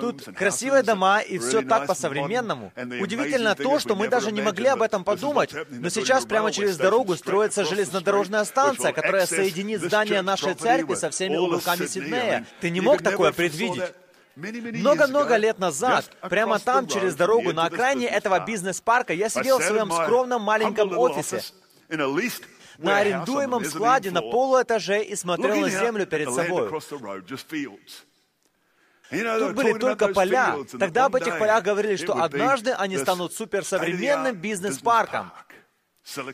Тут 0.00 0.24
красивые 0.36 0.82
дома 0.82 1.20
и 1.20 1.38
все 1.38 1.62
так 1.62 1.86
по-современному. 1.86 2.72
Удивительно 3.00 3.54
то, 3.54 3.78
что 3.78 3.94
мы 3.94 4.08
даже 4.08 4.32
не 4.32 4.42
могли 4.42 4.68
об 4.68 4.82
этом 4.82 5.04
подумать, 5.04 5.54
но 5.70 5.88
сейчас 5.88 6.24
прямо 6.24 6.50
через 6.52 6.76
дорогу 6.76 7.16
строится 7.16 7.64
железнодорожная 7.64 8.44
станция, 8.44 8.92
которая 8.92 9.26
соединит 9.26 9.80
здание 9.82 10.22
нашей 10.22 10.54
церкви 10.54 10.94
со 10.94 11.10
всеми 11.10 11.36
уголками 11.36 11.86
Сиднея. 11.86 12.46
Ты 12.60 12.70
не 12.70 12.80
мог 12.80 13.02
такое 13.02 13.32
предвидеть. 13.32 13.92
Много-много 14.36 15.36
лет 15.36 15.58
назад, 15.58 16.10
прямо 16.28 16.58
там, 16.58 16.86
через 16.88 17.14
дорогу, 17.14 17.52
на 17.52 17.66
окраине 17.66 18.06
этого 18.06 18.44
бизнес-парка, 18.44 19.12
я 19.12 19.28
сидел 19.28 19.58
в 19.58 19.64
своем 19.64 19.90
скромном 19.90 20.42
маленьком 20.42 20.96
офисе 20.98 21.42
на 22.78 22.98
арендуемом 22.98 23.64
складе 23.64 24.10
на 24.10 24.20
полуэтаже 24.20 25.02
и 25.02 25.14
смотрел 25.14 25.56
на 25.60 25.68
землю 25.68 26.06
перед 26.06 26.32
собой. 26.32 26.68
Тут 29.10 29.54
были 29.54 29.78
только 29.78 30.08
поля. 30.08 30.56
Тогда 30.78 31.04
об 31.04 31.14
этих 31.14 31.38
полях 31.38 31.62
говорили, 31.62 31.96
что 31.96 32.14
однажды 32.20 32.72
они 32.72 32.98
станут 32.98 33.32
суперсовременным 33.34 34.34
бизнес-парком, 34.36 35.30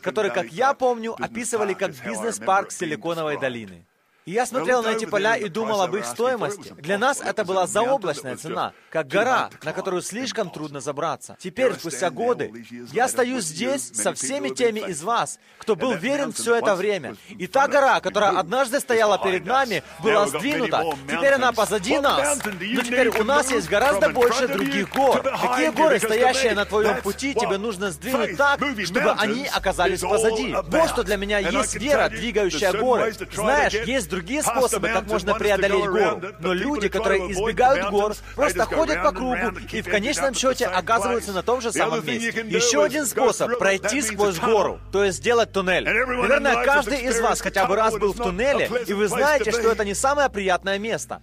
который, 0.01 0.31
как 0.31 0.47
я 0.47 0.73
помню, 0.73 1.15
описывали 1.21 1.73
как 1.73 1.91
бизнес-парк 2.03 2.71
Силиконовой 2.71 3.39
долины. 3.39 3.85
И 4.25 4.31
я 4.31 4.45
смотрел 4.45 4.83
на 4.83 4.89
эти 4.89 5.05
поля 5.05 5.35
и 5.35 5.49
думал 5.49 5.81
об 5.81 5.95
их 5.95 6.05
стоимости. 6.05 6.75
Для 6.77 6.99
нас 6.99 7.21
это 7.21 7.43
была 7.43 7.65
заоблачная 7.65 8.37
цена, 8.37 8.73
как 8.91 9.07
гора, 9.07 9.49
на 9.63 9.73
которую 9.73 10.03
слишком 10.03 10.51
трудно 10.51 10.79
забраться. 10.79 11.37
Теперь, 11.39 11.73
спустя 11.73 12.11
годы, 12.11 12.65
я 12.91 13.07
стою 13.07 13.41
здесь 13.41 13.89
со 13.93 14.13
всеми 14.13 14.49
теми 14.49 14.79
из 14.79 15.01
вас, 15.01 15.39
кто 15.57 15.75
был 15.75 15.93
верен 15.95 16.31
все 16.33 16.55
это 16.55 16.75
время. 16.75 17.15
И 17.29 17.47
та 17.47 17.67
гора, 17.67 17.99
которая 17.99 18.37
однажды 18.37 18.79
стояла 18.79 19.17
перед 19.17 19.45
нами, 19.45 19.83
была 20.03 20.27
сдвинута. 20.27 20.83
Теперь 21.09 21.33
она 21.33 21.51
позади 21.51 21.97
нас. 21.97 22.39
Но 22.45 22.81
теперь 22.81 23.09
у 23.09 23.23
нас 23.23 23.49
есть 23.49 23.69
гораздо 23.69 24.09
больше 24.09 24.47
других 24.47 24.89
гор. 24.93 25.23
Какие 25.23 25.69
горы, 25.69 25.99
стоящие 25.99 26.53
на 26.53 26.65
твоем 26.65 27.01
пути, 27.01 27.33
тебе 27.33 27.57
нужно 27.57 27.89
сдвинуть 27.89 28.37
так, 28.37 28.59
чтобы 28.85 29.11
они 29.13 29.47
оказались 29.47 30.01
позади. 30.01 30.53
Вот 30.53 30.89
что 30.89 31.03
для 31.03 31.17
меня 31.17 31.39
есть 31.39 31.73
вера, 31.75 32.07
двигающая 32.07 32.71
горы. 32.73 33.15
Знаешь, 33.33 33.73
есть 33.73 34.10
другие 34.11 34.43
способы, 34.43 34.89
как 34.89 35.07
можно 35.07 35.33
преодолеть 35.33 35.85
гору. 35.85 36.21
Но 36.39 36.53
люди, 36.53 36.87
которые 36.89 37.31
избегают 37.31 37.89
гор, 37.89 38.13
просто 38.35 38.65
ходят 38.65 39.01
по 39.01 39.11
кругу 39.11 39.35
и 39.71 39.81
в 39.81 39.89
конечном 39.89 40.35
счете 40.35 40.65
оказываются 40.65 41.31
на 41.31 41.41
том 41.41 41.61
же 41.61 41.71
самом 41.71 42.05
месте. 42.05 42.45
Еще 42.47 42.83
один 42.83 43.05
способ— 43.05 43.57
пройти 43.59 44.01
сквозь 44.01 44.37
гору, 44.37 44.79
то 44.91 45.03
есть 45.03 45.17
сделать 45.17 45.51
туннель. 45.51 45.85
Наверное, 45.85 46.63
каждый 46.63 47.01
из 47.01 47.19
вас 47.19 47.41
хотя 47.41 47.65
бы 47.65 47.75
раз 47.75 47.97
был 47.97 48.13
в 48.13 48.17
туннеле, 48.17 48.69
и 48.85 48.93
вы 48.93 49.07
знаете, 49.07 49.51
что 49.51 49.71
это 49.71 49.85
не 49.85 49.95
самое 49.95 50.29
приятное 50.29 50.77
место. 50.77 51.21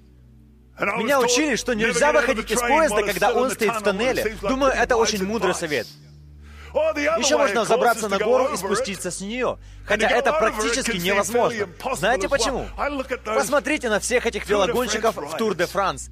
Меня 0.81 1.21
учили, 1.21 1.57
что 1.57 1.75
нельзя 1.75 2.13
выходить 2.13 2.51
из 2.51 2.61
поезда, 2.61 3.03
когда 3.03 3.33
он 3.33 3.51
стоит 3.51 3.75
в 3.75 3.83
тоннеле. 3.83 4.37
Думаю, 4.43 4.73
это 4.73 4.97
очень 4.97 5.25
мудрый 5.25 5.55
совет. 5.55 5.87
Еще 7.19 7.37
можно 7.37 7.65
забраться 7.65 8.09
на 8.09 8.19
гору 8.19 8.53
и 8.53 8.57
спуститься 8.57 9.11
с 9.11 9.21
нее, 9.21 9.59
хотя 9.85 10.09
это 10.09 10.33
практически 10.33 10.97
невозможно. 10.97 11.69
Знаете 11.95 12.29
почему? 12.29 12.67
Посмотрите 13.25 13.89
на 13.89 14.01
всех 14.01 14.27
этих 14.27 14.49
велогонщиков 14.49 15.17
в 15.17 15.37
Тур 15.37 15.55
де 15.55 15.67
Франс. 15.67 16.11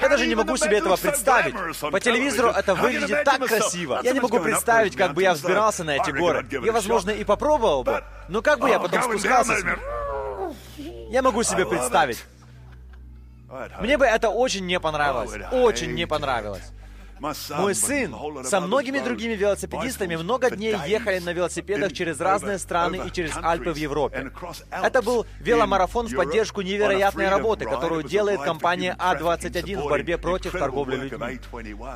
Я 0.00 0.08
даже 0.08 0.26
не 0.26 0.34
могу 0.34 0.56
себе 0.56 0.78
этого 0.78 0.96
представить. 0.96 1.54
По 1.80 1.98
телевизору 2.00 2.48
это 2.50 2.74
выглядит 2.74 3.24
так 3.24 3.44
красиво. 3.46 4.00
Я 4.02 4.12
не 4.12 4.20
могу 4.20 4.38
представить, 4.40 4.96
как 4.96 5.14
бы 5.14 5.22
я 5.22 5.34
взбирался 5.34 5.84
на 5.84 5.96
эти 5.96 6.10
горы. 6.10 6.46
Я, 6.50 6.72
возможно, 6.72 7.10
и 7.10 7.24
попробовал 7.24 7.82
бы, 7.84 8.04
но 8.28 8.42
как 8.42 8.58
бы 8.58 8.68
я 8.68 8.78
потом 8.78 9.02
спускался 9.02 9.56
с 9.56 9.64
них? 9.64 9.78
Я 11.10 11.20
могу 11.20 11.42
себе 11.42 11.66
представить. 11.66 12.24
Мне 13.80 13.98
бы 13.98 14.06
это 14.06 14.30
очень 14.30 14.64
не 14.66 14.80
понравилось. 14.80 15.32
Очень 15.52 15.92
не 15.92 16.06
понравилось. 16.06 16.72
Мой 17.22 17.74
сын 17.74 18.14
со 18.44 18.60
многими 18.60 18.98
другими 18.98 19.34
велосипедистами 19.34 20.16
много 20.16 20.50
дней 20.50 20.76
ехали 20.86 21.20
на 21.20 21.32
велосипедах 21.32 21.92
через 21.92 22.20
разные 22.20 22.58
страны 22.58 23.02
и 23.06 23.12
через 23.12 23.32
Альпы 23.36 23.70
в 23.70 23.76
Европе. 23.76 24.32
Это 24.70 25.02
был 25.02 25.24
веломарафон 25.38 26.08
в 26.08 26.16
поддержку 26.16 26.62
невероятной 26.62 27.28
работы, 27.28 27.64
которую 27.64 28.02
делает 28.02 28.42
компания 28.42 28.96
А21 28.98 29.82
в 29.82 29.88
борьбе 29.88 30.18
против 30.18 30.52
торговли 30.52 30.96
людьми. 30.96 31.38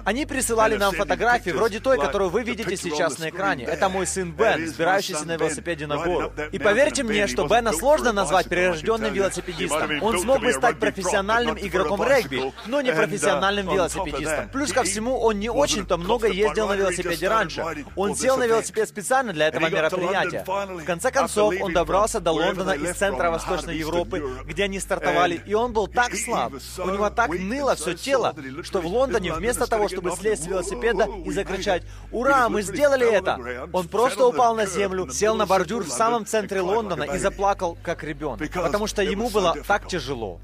Они 0.05 0.27
присылали 0.27 0.77
нам 0.77 0.95
фотографии, 0.95 1.51
вроде 1.51 1.81
той, 1.81 1.99
которую 1.99 2.31
вы 2.31 2.45
видите 2.45 2.77
сейчас 2.77 3.19
на 3.19 3.31
экране. 3.31 3.65
Это 3.65 3.89
мой 3.89 4.07
сын 4.07 4.33
Бен, 4.33 4.65
взбирающийся 4.65 5.25
на 5.25 5.37
велосипеде 5.37 5.87
на 5.87 5.97
гору. 5.97 6.33
И 6.53 6.59
поверьте 6.59 7.03
мне, 7.03 7.27
что 7.27 7.49
Бена 7.49 7.73
сложно 7.73 8.13
назвать 8.13 8.49
прирожденным 8.49 9.13
велосипедистом. 9.13 10.03
Он 10.03 10.19
смог 10.21 10.41
бы 10.41 10.53
стать 10.53 10.79
профессиональным 10.79 11.59
игроком 11.59 12.03
регби, 12.03 12.53
но 12.67 12.81
не 12.81 12.93
профессиональным 12.93 13.69
велосипедистом. 13.69 14.49
Плюс 14.51 14.73
ко 14.73 14.85
всему, 14.85 15.16
он 15.17 15.39
не 15.39 15.49
очень-то 15.49 15.97
много 15.97 16.29
ездил 16.29 16.69
на 16.69 16.75
велосипеде 16.75 17.29
раньше. 17.29 17.65
Он 17.97 18.15
сел 18.15 18.37
на 18.37 18.47
велосипед 18.47 18.89
специально 18.89 19.33
для 19.33 19.49
этого 19.49 19.69
мероприятия. 19.69 20.45
В 20.47 20.85
конце 20.85 21.11
концов, 21.11 21.55
он 21.61 21.73
добрался 21.73 22.21
до 22.21 22.33
Лондона 22.33 22.73
из 22.73 22.97
центра 22.97 23.31
Восточной 23.31 23.77
Европы, 23.77 24.23
где 24.45 24.65
они 24.65 24.81
стартовали, 24.81 25.43
и 25.47 25.55
он 25.55 25.73
был 25.73 25.89
так 25.89 26.15
слаб, 26.15 26.53
у 26.79 26.91
него 26.91 27.11
так 27.11 27.31
ныло 27.31 27.75
все 27.75 27.95
тело, 27.95 28.35
что 28.63 28.81
в 28.81 28.87
Лондоне 28.87 29.33
вместо 29.33 29.67
того, 29.67 29.89
чтобы 29.89 30.13
слезть 30.13 30.45
с 30.45 30.47
велосипеда 30.47 31.09
и 31.25 31.31
закричать 31.31 31.83
«Ура, 32.13 32.49
мы 32.49 32.63
сделали 32.63 33.11
это!», 33.11 33.69
он 33.73 33.89
просто 33.89 34.27
упал 34.27 34.55
на 34.55 34.67
землю, 34.67 35.11
сел 35.11 35.35
на 35.35 35.47
бордюр 35.47 35.85
в 35.85 35.91
самом 35.91 36.27
центре 36.27 36.61
Лондона 36.61 37.05
и 37.05 37.19
заплакал, 37.19 37.79
как 37.83 38.03
ребенок, 38.03 38.51
потому 38.51 38.87
что 38.87 39.03
ему 39.03 39.31
было 39.31 39.57
так 39.67 39.87
тяжело. 39.87 40.41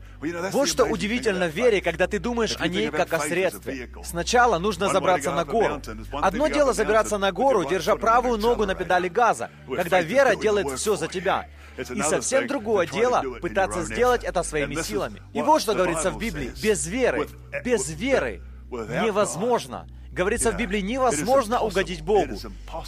Вот 0.52 0.68
что 0.68 0.85
удивительно 0.85 1.48
в 1.48 1.50
вере, 1.50 1.80
когда 1.80 2.06
ты 2.06 2.20
думаешь 2.20 2.56
о 2.58 2.68
ней 2.68 2.90
как 2.90 3.12
о 3.12 3.18
средстве. 3.18 3.90
Сначала 4.04 4.58
нужно 4.62 4.88
забраться 4.88 5.33
на 5.33 5.44
гору. 5.44 5.83
Одно 6.12 6.48
дело 6.48 6.72
забираться 6.72 7.18
на 7.18 7.33
гору, 7.33 7.68
держа 7.68 7.96
правую 7.96 8.38
ногу 8.38 8.64
на 8.64 8.75
педали 8.75 9.09
газа, 9.09 9.51
когда 9.66 10.01
вера 10.01 10.35
делает 10.37 10.70
все 10.79 10.96
за 10.96 11.09
тебя. 11.09 11.48
И 11.77 12.03
совсем 12.03 12.46
другое 12.46 12.87
дело 12.87 13.22
пытаться 13.40 13.83
сделать 13.83 14.25
это 14.25 14.42
своими 14.42 14.77
силами. 14.77 15.22
И 15.33 15.42
вот 15.42 15.61
что 15.61 15.75
говорится 15.75 16.11
в 16.11 16.18
Библии. 16.18 16.53
Без 16.62 16.87
веры, 16.87 17.29
без 17.64 17.90
веры 17.90 18.42
невозможно. 18.70 19.87
Говорится 20.11 20.53
в 20.53 20.59
Библии, 20.59 20.81
невозможно 20.81 21.61
угодить 21.61 22.03
Богу. 22.03 22.38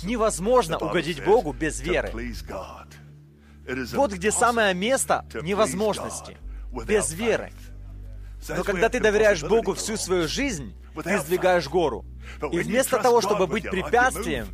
Невозможно 0.03 0.79
угодить 0.79 1.25
Богу 1.25 1.53
без 1.53 1.81
веры. 1.81 2.13
Вот 3.95 4.13
где 4.13 4.31
самое 4.31 4.75
место 4.75 5.25
невозможности 5.43 6.37
без 6.87 7.13
веры. 7.13 7.51
Но 8.49 8.63
когда 8.65 8.89
ты 8.89 9.01
доверяешь 9.01 9.43
Богу 9.43 9.75
всю 9.75 9.97
свою 9.97 10.29
жизнь, 10.29 10.75
ты 11.03 11.19
сдвигаешь 11.19 11.69
гору. 11.69 12.05
И 12.53 12.59
вместо 12.59 12.99
того, 13.03 13.21
чтобы 13.21 13.47
быть 13.47 13.65
препятствием, 13.71 14.49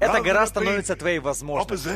эта 0.00 0.20
гора 0.20 0.46
становится 0.46 0.96
твоей 0.96 1.18
возможностью. 1.20 1.92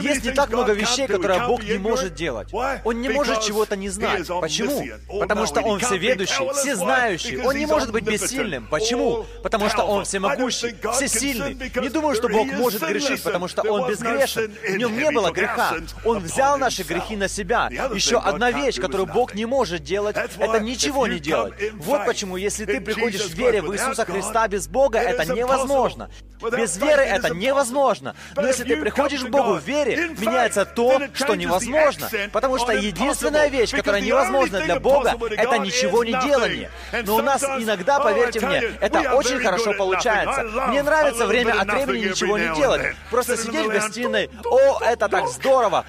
Есть 0.00 0.24
не 0.24 0.32
так 0.32 0.48
много 0.48 0.72
вещей, 0.72 1.06
которые 1.06 1.46
Бог 1.46 1.62
не 1.62 1.78
может 1.78 2.14
делать. 2.14 2.48
Он 2.52 3.00
не 3.00 3.08
может 3.10 3.42
чего-то 3.42 3.76
не 3.76 3.90
знать. 3.90 4.26
Почему? 4.26 4.86
Потому 5.20 5.46
что 5.46 5.60
Он 5.60 5.78
всеведущий, 5.78 6.52
всезнающий. 6.54 7.42
Он 7.42 7.56
не 7.56 7.66
может 7.66 7.92
быть 7.92 8.04
бессильным. 8.04 8.66
Почему? 8.68 9.26
Потому 9.42 9.68
что 9.68 9.82
Он 9.84 10.04
всемогущий, 10.04 10.74
всесильный. 10.92 11.54
Не 11.80 11.88
думаю, 11.90 12.14
что 12.14 12.28
Бог 12.28 12.46
может 12.52 12.82
грешить, 12.82 13.22
потому 13.22 13.48
что 13.48 13.62
Он 13.62 13.88
безгрешен. 13.88 14.50
В 14.50 14.76
Нем 14.76 14.96
не 14.96 15.10
было 15.10 15.30
греха. 15.30 15.74
Он 16.04 16.20
взял 16.20 16.56
наши 16.56 16.82
грехи 16.82 17.16
на 17.16 17.28
себя. 17.28 17.68
Еще 17.94 18.18
одна 18.18 18.50
вещь, 18.50 18.80
которую 18.80 19.06
Бог 19.06 19.34
не 19.34 19.44
может 19.44 19.82
делать, 19.82 20.16
это 20.16 20.60
ничего 20.60 21.06
не 21.06 21.18
делать. 21.18 21.54
Вот 21.76 22.06
почему, 22.06 22.36
если 22.36 22.64
ты 22.64 22.80
приходишь 22.80 23.26
в 23.26 23.34
вере 23.34 23.60
в 23.60 23.72
Иисуса 23.74 24.04
Христа 24.04 24.48
без 24.48 24.68
Бога, 24.68 24.98
это 24.98 25.30
невозможно. 25.34 26.10
Без 26.40 26.78
веры 26.78 27.02
это 27.02 27.34
невозможно. 27.34 28.14
Но 28.34 28.46
если 28.46 28.64
ты 28.64 28.76
приходишь 28.76 29.20
к 29.20 29.28
Богу 29.28 29.49
в 29.54 29.64
вере, 29.64 30.10
меняется 30.18 30.64
то, 30.64 31.00
что 31.14 31.34
невозможно. 31.34 32.08
Потому 32.32 32.58
что 32.58 32.72
единственная 32.72 33.48
вещь, 33.48 33.70
которая 33.70 34.00
невозможна 34.00 34.60
для 34.60 34.80
Бога, 34.80 35.16
это 35.30 35.58
ничего 35.58 36.04
не 36.04 36.12
делание. 36.12 36.70
Но 37.04 37.16
у 37.16 37.22
нас 37.22 37.42
иногда, 37.42 38.00
поверьте 38.00 38.40
мне, 38.40 38.62
это 38.80 39.14
очень 39.14 39.40
хорошо 39.40 39.74
получается. 39.74 40.44
Мне 40.68 40.82
нравится 40.82 41.26
время 41.26 41.60
от 41.60 41.72
времени 41.72 42.08
ничего 42.10 42.38
не 42.38 42.54
делать. 42.54 42.94
Просто 43.10 43.36
сидеть 43.36 43.66
в 43.66 43.70
гостиной. 43.70 44.30
О, 44.44 44.80
это 44.82 45.08
так 45.08 45.28
здорово! 45.28 45.84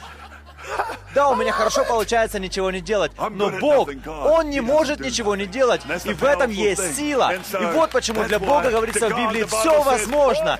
Да, 1.13 1.27
у 1.29 1.35
меня 1.35 1.51
хорошо 1.51 1.83
получается 1.83 2.39
ничего 2.39 2.71
не 2.71 2.79
делать, 2.79 3.11
но 3.31 3.49
Бог, 3.49 3.89
Он 4.07 4.49
не 4.49 4.61
может 4.61 4.99
ничего 5.01 5.35
не 5.35 5.45
делать, 5.45 5.81
и 6.05 6.13
в 6.13 6.23
этом 6.23 6.49
есть 6.51 6.95
сила. 6.95 7.33
И 7.33 7.65
вот 7.73 7.91
почему 7.91 8.23
для 8.23 8.39
Бога 8.39 8.71
говорится 8.71 9.09
в 9.09 9.17
Библии, 9.17 9.43
все 9.43 9.83
возможно. 9.83 10.57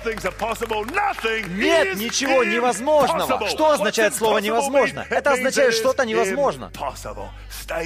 Нет 1.48 1.96
ничего 1.96 2.44
невозможного. 2.44 3.48
Что 3.48 3.70
означает 3.72 4.14
слово 4.14 4.38
«невозможно»? 4.38 5.06
Это 5.08 5.32
означает 5.32 5.74
что-то 5.74 6.04
невозможно. 6.04 6.70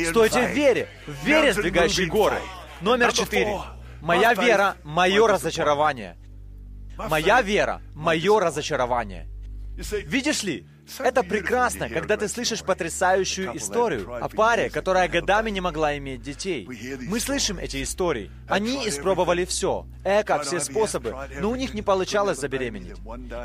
Стойте 0.09 0.47
в 0.47 0.51
вере, 0.51 0.89
в 1.07 1.25
вере, 1.25 1.53
сдвигающей 1.53 2.07
горы. 2.07 2.39
Номер 2.81 3.13
четыре. 3.13 3.61
Моя 4.03 4.35
вера— 4.35 4.77
мое 4.85 5.27
разочарование. 5.27 6.17
Моя 6.97 7.43
вера— 7.43 7.81
мое 7.95 8.41
разочарование. 8.41 9.29
Видишь 9.77 10.43
ли, 10.43 10.67
это 10.99 11.23
прекрасно, 11.23 11.89
когда 11.89 12.17
ты 12.17 12.29
слышишь 12.29 12.63
потрясающую 12.63 13.57
историю 13.57 14.25
о 14.25 14.29
паре, 14.29 14.71
которая 14.71 15.09
годами 15.09 15.51
не 15.51 15.61
могла 15.61 15.97
иметь 15.99 16.23
детей. 16.23 16.67
Мы 17.09 17.21
слышим 17.21 17.59
эти 17.59 17.83
истории. 17.83 18.31
Они 18.49 18.89
испробовали 18.89 19.45
все, 19.45 19.87
эко, 20.05 20.41
все 20.43 20.61
способы, 20.61 21.15
но 21.41 21.51
у 21.51 21.57
них 21.57 21.75
не 21.75 21.83
получалось 21.83 22.39
забеременеть. 22.39 22.97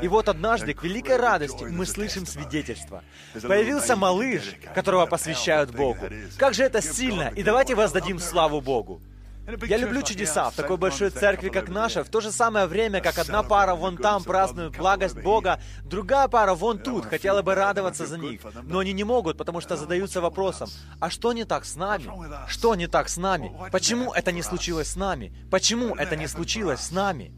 И 0.02 0.08
вот 0.08 0.28
однажды, 0.28 0.74
к 0.74 0.82
великой 0.82 1.16
радости, 1.16 1.64
мы 1.64 1.84
слышим 1.84 2.26
свидетельство. 2.26 3.02
Появился 3.42 3.96
малыш, 3.96 4.42
которого 4.74 5.06
посвящают 5.06 5.70
Богу. 5.70 6.06
Как 6.38 6.54
же 6.54 6.64
это 6.64 6.80
сильно! 6.80 7.32
И 7.36 7.42
давайте 7.42 7.74
воздадим 7.74 8.18
славу 8.18 8.60
Богу. 8.60 9.00
Я 9.46 9.76
люблю 9.76 10.02
чудеса. 10.02 10.50
В 10.50 10.54
такой 10.54 10.76
большой 10.76 11.10
церкви, 11.10 11.48
как 11.48 11.68
наша, 11.68 12.04
в 12.04 12.08
то 12.08 12.20
же 12.20 12.30
самое 12.30 12.66
время, 12.66 13.00
как 13.00 13.18
одна 13.18 13.42
пара 13.42 13.74
вон 13.74 13.96
там 13.96 14.22
празднует 14.22 14.76
благость 14.76 15.20
Бога, 15.20 15.60
другая 15.84 16.28
пара 16.28 16.54
вон 16.54 16.78
тут 16.78 17.06
хотела 17.06 17.42
бы 17.42 17.54
радоваться 17.54 18.06
за 18.06 18.18
них. 18.18 18.40
Но 18.62 18.78
они 18.78 18.92
не 18.92 19.04
могут, 19.04 19.36
потому 19.36 19.60
что 19.60 19.76
задаются 19.76 20.20
вопросом, 20.20 20.68
а 21.00 21.10
что 21.10 21.32
не 21.32 21.44
так 21.44 21.64
с 21.64 21.76
нами? 21.76 22.10
Что 22.48 22.74
не 22.74 22.86
так 22.86 23.08
с 23.08 23.16
нами? 23.16 23.52
Почему 23.70 24.12
это 24.12 24.32
не 24.32 24.42
случилось 24.42 24.88
с 24.88 24.96
нами? 24.96 25.34
Почему 25.50 25.94
это 25.94 26.16
не 26.16 26.28
случилось 26.28 26.80
с 26.80 26.90
нами? 26.90 27.32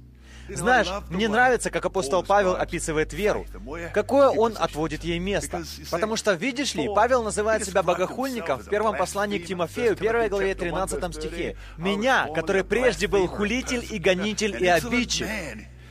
Знаешь, 0.49 0.89
мне 1.11 1.29
нравится, 1.29 1.71
как 1.71 1.85
апостол 1.85 2.23
Павел 2.23 2.55
описывает 2.55 3.13
веру. 3.13 3.47
Какое 3.93 4.29
он 4.29 4.55
отводит 4.59 5.05
ей 5.05 5.19
место. 5.19 5.63
Потому 5.91 6.17
что, 6.17 6.33
видишь 6.33 6.75
ли, 6.75 6.89
Павел 6.95 7.23
называет 7.23 7.65
себя 7.65 7.83
богохульником 7.83 8.61
в 8.61 8.69
первом 8.69 8.97
послании 8.97 9.39
к 9.39 9.47
Тимофею, 9.47 9.93
1 9.93 10.29
главе 10.29 10.55
13 10.55 11.15
стихе. 11.15 11.57
«Меня, 11.77 12.29
который 12.35 12.65
прежде 12.65 13.07
был 13.07 13.27
хулитель 13.27 13.87
и 13.91 13.99
гонитель 13.99 14.57
и 14.63 14.67
обидчик, 14.67 15.29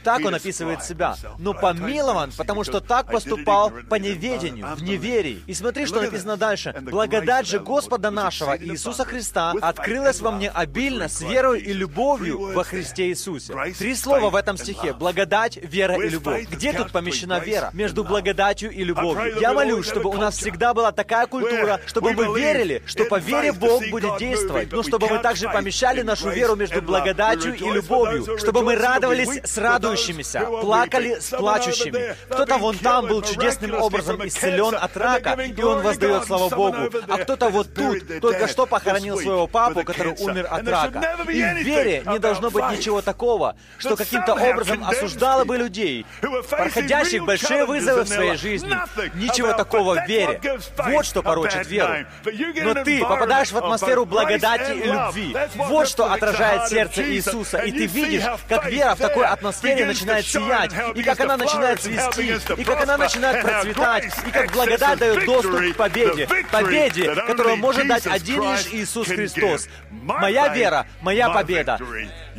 так 0.03 0.25
он 0.25 0.35
описывает 0.35 0.83
себя. 0.83 1.15
Но 1.37 1.53
помилован, 1.53 2.31
потому 2.37 2.63
что 2.63 2.79
так 2.79 3.07
поступал 3.07 3.71
по 3.89 3.95
неведению, 3.95 4.75
в 4.75 4.83
неверии. 4.83 5.41
И 5.47 5.53
смотри, 5.53 5.85
что 5.85 6.01
написано 6.01 6.37
дальше. 6.37 6.73
«Благодать 6.81 7.47
же 7.47 7.59
Господа 7.59 8.11
нашего 8.11 8.57
Иисуса 8.57 9.05
Христа 9.05 9.53
открылась 9.61 10.19
во 10.19 10.31
мне 10.31 10.49
обильно 10.49 11.07
с 11.07 11.21
верой 11.21 11.61
и 11.61 11.73
любовью 11.73 12.53
во 12.53 12.63
Христе 12.63 13.09
Иисусе». 13.09 13.53
Три 13.77 13.95
слова 13.95 14.29
в 14.29 14.35
этом 14.35 14.57
стихе. 14.57 14.93
Благодать, 14.93 15.57
вера 15.61 15.95
и 15.95 16.09
любовь. 16.09 16.47
Где 16.49 16.73
тут 16.73 16.91
помещена 16.91 17.39
вера? 17.39 17.69
Между 17.73 18.03
благодатью 18.03 18.71
и 18.71 18.83
любовью. 18.83 19.39
Я 19.39 19.53
молюсь, 19.53 19.87
чтобы 19.87 20.09
у 20.09 20.17
нас 20.17 20.37
всегда 20.37 20.73
была 20.73 20.91
такая 20.91 21.27
культура, 21.27 21.79
чтобы 21.85 22.13
мы 22.13 22.37
верили, 22.37 22.83
что 22.85 23.05
по 23.05 23.19
вере 23.19 23.51
Бог 23.51 23.83
будет 23.89 24.17
действовать, 24.17 24.71
но 24.71 24.83
чтобы 24.83 25.07
мы 25.07 25.19
также 25.19 25.47
помещали 25.49 26.01
нашу 26.01 26.29
веру 26.29 26.55
между 26.55 26.81
благодатью 26.81 27.55
и 27.55 27.71
любовью, 27.71 28.37
чтобы 28.37 28.63
мы 28.63 28.75
радовались 28.75 29.41
с 29.43 29.57
радостью 29.57 29.92
радующимися, 29.93 30.39
плакали 30.61 31.19
с 31.19 31.29
плачущими. 31.29 32.15
Кто-то 32.29 32.57
вон 32.57 32.77
там 32.77 33.07
был 33.07 33.21
чудесным 33.21 33.81
образом 33.81 34.25
исцелен 34.27 34.75
от 34.75 34.97
рака, 34.97 35.33
и 35.41 35.61
он 35.61 35.81
воздает 35.81 36.25
слава 36.25 36.49
Богу. 36.49 36.89
А 37.07 37.17
кто-то 37.17 37.49
вот 37.49 37.73
тут 37.73 38.21
только 38.21 38.47
что 38.47 38.65
похоронил 38.65 39.17
своего 39.17 39.47
папу, 39.47 39.83
который 39.83 40.13
умер 40.19 40.47
от 40.49 40.67
рака. 40.67 41.17
И 41.29 41.41
в 41.41 41.63
вере 41.63 42.03
не 42.05 42.19
должно 42.19 42.49
быть 42.49 42.69
ничего 42.71 43.01
такого, 43.01 43.55
что 43.77 43.95
каким-то 43.95 44.33
образом 44.33 44.83
осуждало 44.83 45.45
бы 45.45 45.57
людей, 45.57 46.05
проходящих 46.49 47.25
большие 47.25 47.65
вызовы 47.65 48.03
в 48.03 48.07
своей 48.07 48.37
жизни. 48.37 48.75
Ничего 49.15 49.53
такого 49.53 49.95
в 49.95 50.07
вере. 50.07 50.41
Вот 50.77 51.05
что 51.05 51.21
порочит 51.21 51.67
веру. 51.67 51.93
Но 52.25 52.83
ты 52.83 53.01
попадаешь 53.01 53.51
в 53.51 53.57
атмосферу 53.57 54.05
благодати 54.05 54.71
и 54.71 54.85
любви. 54.85 55.35
Вот 55.55 55.87
что 55.87 56.11
отражает 56.11 56.69
сердце 56.69 57.03
Иисуса. 57.03 57.57
И 57.59 57.71
ты 57.71 57.85
видишь, 57.85 58.23
как 58.49 58.65
вера 58.69 58.95
в 58.95 58.99
такой 58.99 59.25
атмосфере 59.25 59.82
Библия 59.83 59.87
начинает 59.87 60.25
сиять, 60.25 60.71
и 60.95 61.03
как 61.03 61.19
она 61.19 61.37
начинает 61.37 61.79
цвести, 61.81 62.61
и 62.61 62.63
как 62.63 62.83
она 62.83 62.97
начинает 62.97 63.41
процветать, 63.41 64.05
и 64.27 64.31
как 64.31 64.51
благодать 64.51 64.99
дает 64.99 65.25
доступ 65.25 65.73
к 65.73 65.75
победе. 65.75 66.27
Победе, 66.51 67.15
которую 67.15 67.57
может 67.57 67.87
дать 67.87 68.07
один 68.07 68.43
лишь 68.43 68.67
Иисус 68.71 69.07
Христос. 69.07 69.67
Моя 69.91 70.47
вера, 70.49 70.87
моя 71.01 71.29
победа. 71.29 71.79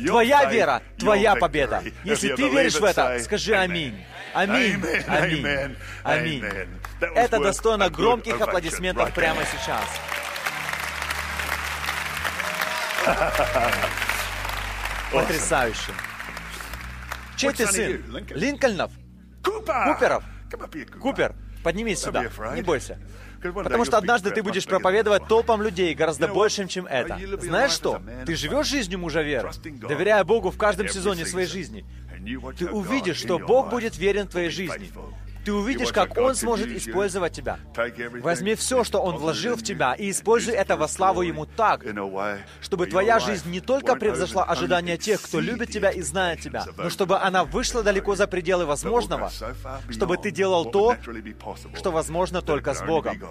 Твоя 0.05 0.45
вера, 0.45 0.81
твоя 0.97 1.35
победа. 1.35 1.83
Если 2.03 2.35
ты 2.35 2.49
веришь 2.49 2.75
в 2.75 2.83
это, 2.83 3.19
скажи 3.19 3.55
аминь. 3.55 4.03
Аминь. 4.33 4.83
Аминь. 5.07 5.77
Аминь. 6.03 6.43
Это 6.99 7.39
достойно 7.39 7.89
громких 7.89 8.39
аплодисментов 8.41 9.13
прямо 9.13 9.41
сейчас. 9.45 9.83
Потрясающе. 15.11 15.91
Чей 17.37 17.51
ты 17.51 17.67
сын? 17.67 18.03
Линкольнов? 18.29 18.91
Куперов? 19.43 20.23
Купер, 21.01 21.35
поднимись 21.63 21.99
сюда, 21.99 22.29
не 22.55 22.61
бойся. 22.61 22.99
Потому 23.41 23.85
что 23.85 23.97
однажды 23.97 24.31
ты 24.31 24.41
будешь 24.41 24.65
проповедовать 24.65 25.27
толпам 25.27 25.61
людей 25.61 25.93
гораздо 25.93 26.27
большим, 26.27 26.67
чем 26.67 26.87
это. 26.87 27.19
Знаешь 27.39 27.71
что? 27.71 28.01
Ты 28.25 28.35
живешь 28.35 28.67
жизнью 28.67 28.99
мужа 28.99 29.21
веры, 29.21 29.51
доверяя 29.87 30.23
Богу 30.23 30.51
в 30.51 30.57
каждом 30.57 30.87
сезоне 30.87 31.25
своей 31.25 31.47
жизни. 31.47 31.85
Ты 32.57 32.69
увидишь, 32.69 33.17
что 33.17 33.39
Бог 33.39 33.69
будет 33.69 33.97
верен 33.97 34.27
твоей 34.27 34.49
жизни. 34.49 34.91
Ты 35.45 35.53
увидишь, 35.53 35.91
как 35.91 36.17
Он 36.17 36.35
сможет 36.35 36.67
использовать 36.67 37.33
тебя. 37.33 37.59
Возьми 38.21 38.55
все, 38.55 38.83
что 38.83 38.99
Он 38.99 39.17
вложил 39.17 39.55
в 39.55 39.63
тебя, 39.63 39.93
и 39.93 40.09
используй 40.09 40.55
это 40.55 40.75
во 40.75 40.87
славу 40.87 41.21
Ему 41.21 41.45
так, 41.45 41.85
чтобы 42.61 42.87
твоя 42.87 43.19
жизнь 43.19 43.51
не 43.51 43.61
только 43.61 43.95
превзошла 43.95 44.43
ожидания 44.43 44.97
тех, 44.97 45.21
кто 45.21 45.39
любит 45.39 45.69
тебя 45.69 45.91
и 45.91 46.01
знает 46.01 46.41
тебя, 46.41 46.65
но 46.77 46.89
чтобы 46.89 47.19
она 47.19 47.43
вышла 47.43 47.83
далеко 47.83 48.15
за 48.15 48.27
пределы 48.27 48.65
возможного, 48.65 49.31
чтобы 49.89 50.17
ты 50.17 50.31
делал 50.31 50.65
то, 50.65 50.95
что 51.75 51.91
возможно 51.91 52.41
только 52.41 52.73
с 52.73 52.81
Богом. 52.81 53.21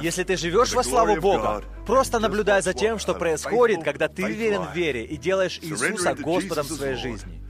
Если 0.00 0.24
ты 0.24 0.36
живешь 0.36 0.72
во 0.72 0.82
славу 0.82 1.20
Бога, 1.20 1.62
просто 1.86 2.18
наблюдай 2.18 2.62
за 2.62 2.72
тем, 2.72 2.98
что 2.98 3.14
происходит, 3.14 3.84
когда 3.84 4.08
ты 4.08 4.22
верен 4.22 4.62
в 4.62 4.74
вере 4.74 5.04
и 5.04 5.16
делаешь 5.16 5.58
Иисуса 5.62 6.14
Господом 6.14 6.64
своей 6.66 6.96
жизни. 6.96 7.40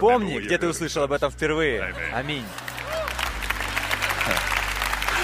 Помни, 0.00 0.38
где 0.38 0.58
ты 0.58 0.68
услышал 0.68 1.02
об 1.02 1.12
этом 1.12 1.30
впервые. 1.30 1.94
Аминь. 2.12 2.44